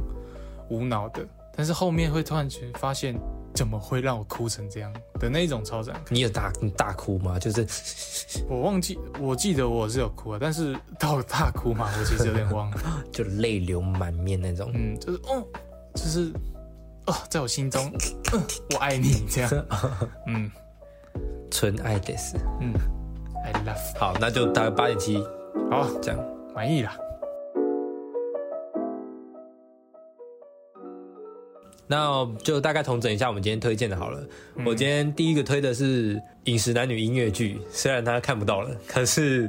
[0.68, 3.14] 无脑的，但是后面会突然间发现。
[3.56, 5.98] 怎么会让我哭成这样的那种超展？
[6.10, 7.38] 你有大大哭吗？
[7.38, 7.66] 就是
[8.48, 12.78] 我忘记，我记得我是有哭啊，但是到大哭嘛，我其实有点忘了，
[13.10, 14.70] 就泪流满面那种。
[14.74, 15.44] 嗯，就是哦，
[15.94, 16.32] 就是
[17.06, 17.90] 哦，在我心中，
[18.74, 19.50] 我爱你这样。
[20.26, 20.50] 嗯，
[21.50, 22.74] 纯爱的是，嗯
[23.42, 23.98] ，I love。
[23.98, 25.18] 好，那就大概八点七，
[25.70, 26.20] 好，这样
[26.54, 26.92] 满意了。
[31.86, 34.24] 那就大概统整一下我们今天推荐的好了。
[34.64, 39.48] 我今天第一个推的是《饮食男女》音乐剧，虽然他看不到了，可是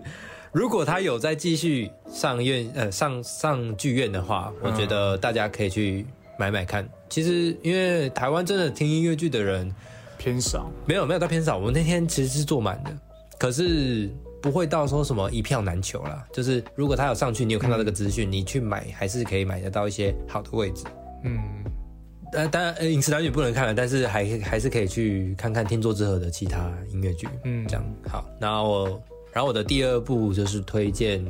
[0.51, 6.05] 如果他有在继续上院呃上上剧院的话，我觉得大家可以去
[6.38, 6.88] 买买看。
[7.09, 9.73] 其实因为台湾真的听音乐剧的人
[10.17, 11.57] 偏少，没有没有到偏少。
[11.57, 12.91] 我们那天其实是坐满的，
[13.39, 14.09] 可是
[14.41, 16.25] 不会到说什么一票难求啦。
[16.31, 20.85] 就是如果他有上去，你有看到这个资讯，你去买还是可以买得到一些好的位置。
[21.23, 21.39] 嗯。
[22.34, 28.25] 呃，当然，呃，影视男女不能看了，但是还还是可以去看看天作之合的其他音乐剧，嗯，这样好。
[28.39, 29.01] 那我，
[29.32, 31.25] 然后我的第二部就是推荐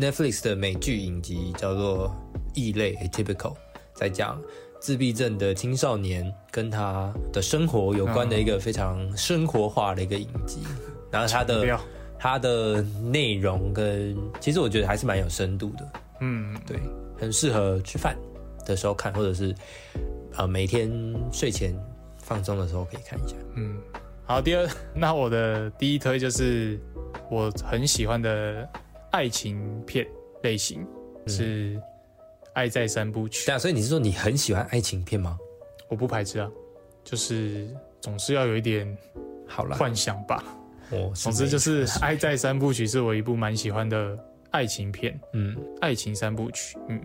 [0.00, 2.08] Netflix 的美剧影集，叫做
[2.54, 3.52] 《异类 Atypical》，
[3.94, 4.40] 在讲
[4.80, 10.60] 自闭症的青少年跟他的生活有关的一个非常生活化的一个影集。
[11.10, 11.78] 然后它的
[12.18, 15.88] 它的内容跟其实我觉得还是蛮有深度的，
[16.20, 16.78] 嗯，对，
[17.18, 18.16] 很适合吃饭。
[18.66, 19.54] 的时候看，或者是
[20.36, 20.92] 呃每天
[21.32, 21.74] 睡前
[22.18, 23.34] 放松的时候可以看一下。
[23.54, 23.80] 嗯，
[24.26, 26.78] 好，第二，那我的第一推就是
[27.30, 28.68] 我很喜欢的
[29.12, 30.06] 爱情片
[30.42, 30.84] 类型
[31.26, 31.76] 是
[32.52, 33.44] 《爱在三部曲》。
[33.46, 35.38] 对啊，所以你是说你很喜欢爱情片吗？
[35.88, 36.50] 我不排斥啊，
[37.04, 37.68] 就是
[38.00, 38.86] 总是要有一点
[39.46, 40.42] 好了幻想吧。
[40.90, 44.18] 哦，总之就是《爱在三部曲》是我一部蛮喜欢的
[44.50, 45.18] 爱情片。
[45.32, 46.76] 嗯，爱情三部曲。
[46.88, 47.00] 嗯。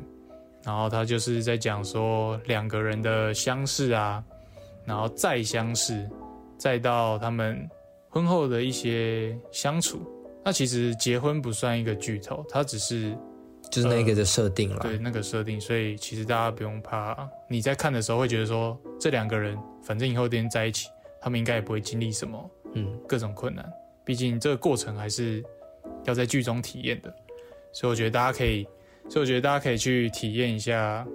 [0.64, 4.24] 然后他就是在讲说两个人的相识啊，
[4.86, 6.08] 然后再相识，
[6.58, 7.68] 再到他们
[8.10, 10.00] 婚后的一些相处。
[10.44, 13.18] 那其实结婚不算一个剧透，它只是
[13.72, 14.80] 就是那个的设定了。
[14.82, 17.28] 对，那个设定，所以其实大家不用怕。
[17.48, 20.90] 你在看的时候会觉得说，这两个人反正以后天在一起，
[21.20, 23.68] 他们应该也不会经历什么嗯各种困难。
[24.06, 25.44] 毕竟这个过程还是
[26.06, 27.12] 要在剧中体验的，
[27.72, 28.68] 所以我觉得大家可以。
[29.12, 31.06] 所以我觉得大家可以去体验一下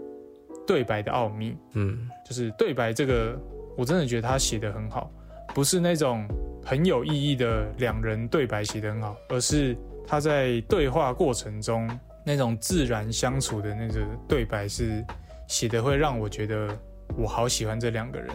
[0.66, 1.56] 对白的奥秘。
[1.72, 3.34] 嗯，就是对白这个，
[3.74, 5.10] 我真的觉得他写的很好，
[5.54, 6.28] 不是那种
[6.62, 9.74] 很有意义的两人对白写的很好，而是
[10.06, 11.88] 他在对话过程中
[12.22, 15.02] 那种自然相处的那个对白是
[15.48, 16.68] 写的，会让我觉得
[17.16, 18.28] 我好喜欢这两个人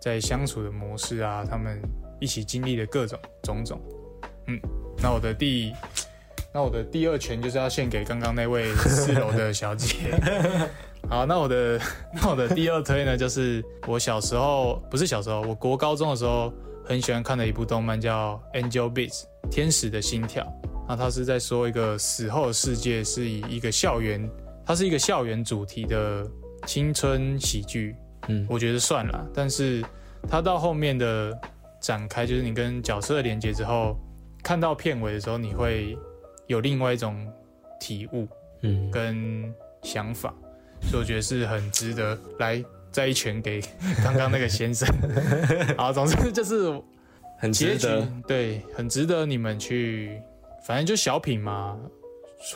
[0.00, 1.82] 在相处的模式啊，他们
[2.20, 3.80] 一起经历的各种种种。
[4.46, 4.60] 嗯，
[5.02, 5.72] 那我的第，
[6.52, 10.18] 那我的第二拳就是要献给刚刚那位四楼的小姐。
[11.08, 11.80] 好，那我的
[12.12, 16.52] 那我的第二推呢，就是我小时候不是小时候，我国高中的时候
[16.84, 20.46] 很喜欢看的一部动漫叫《Angel Beats》天使的心跳。
[20.88, 24.28] 那他是在说一个死后世界是以一个校园，
[24.66, 26.26] 它是一个校园主题的
[26.66, 27.94] 青春喜剧。
[28.28, 29.26] 嗯，我觉得算了。
[29.32, 29.84] 但是
[30.28, 31.32] 它到后面的
[31.80, 33.96] 展开，就是你跟角色的连接之后，
[34.42, 35.96] 看到片尾的时候，你会
[36.50, 37.32] 有另外一种
[37.78, 38.26] 体悟，
[38.62, 40.34] 嗯，跟想法。
[40.82, 43.60] 所以我觉得是很值得来再一拳给
[44.02, 44.88] 刚刚那个先生。
[45.76, 46.72] 好，总之就是
[47.38, 50.20] 很值得，对，很值得你们去。
[50.66, 51.78] 反正就小品嘛，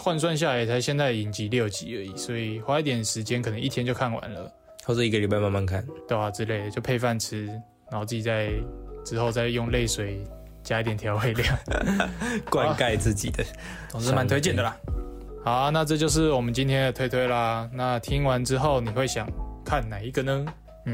[0.01, 4.53] 换算下来才现在影集六集而已，所以花一点时间，可能一天就看完了，
[4.85, 7.47] 或者一个礼拜慢慢看，对啊之类的，就配饭吃，
[7.91, 8.51] 然后自己再
[9.05, 10.19] 之后再用泪水
[10.65, 11.45] 加一点调味料
[12.51, 13.45] 灌溉自己的，
[13.89, 14.75] 总之蛮推荐的啦。
[15.45, 17.69] 好，那这就是我们今天的推推啦。
[17.73, 19.29] 那听完之后，你会想
[19.65, 20.45] 看哪一个呢？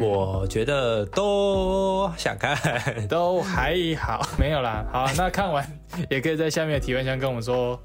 [0.00, 2.56] 我觉得都想看，
[3.08, 4.84] 都还好，没有啦。
[4.92, 5.64] 好，那看完
[6.10, 7.80] 也可以在下面的提问箱跟我们说，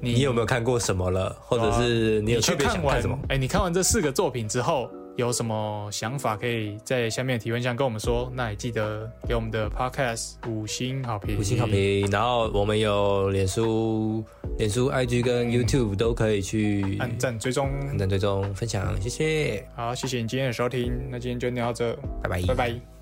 [0.00, 3.18] 你有没有看过什么了，或者是你有特别想看什么？
[3.30, 4.90] 哎，你看完这四个作品之后。
[5.20, 8.32] 有什么想法可以在下面的提问箱跟我们说？
[8.34, 12.10] 那也记得给我们的 podcast 五星好评，五星好评。
[12.10, 14.24] 然后我们有脸书、
[14.56, 19.68] 脸书 IG 跟 YouTube 都可以去按赞追踪、按赞追踪分享，谢谢。
[19.76, 22.99] 好，谢谢你今天的收听，那今天就聊到这，拜拜，拜拜。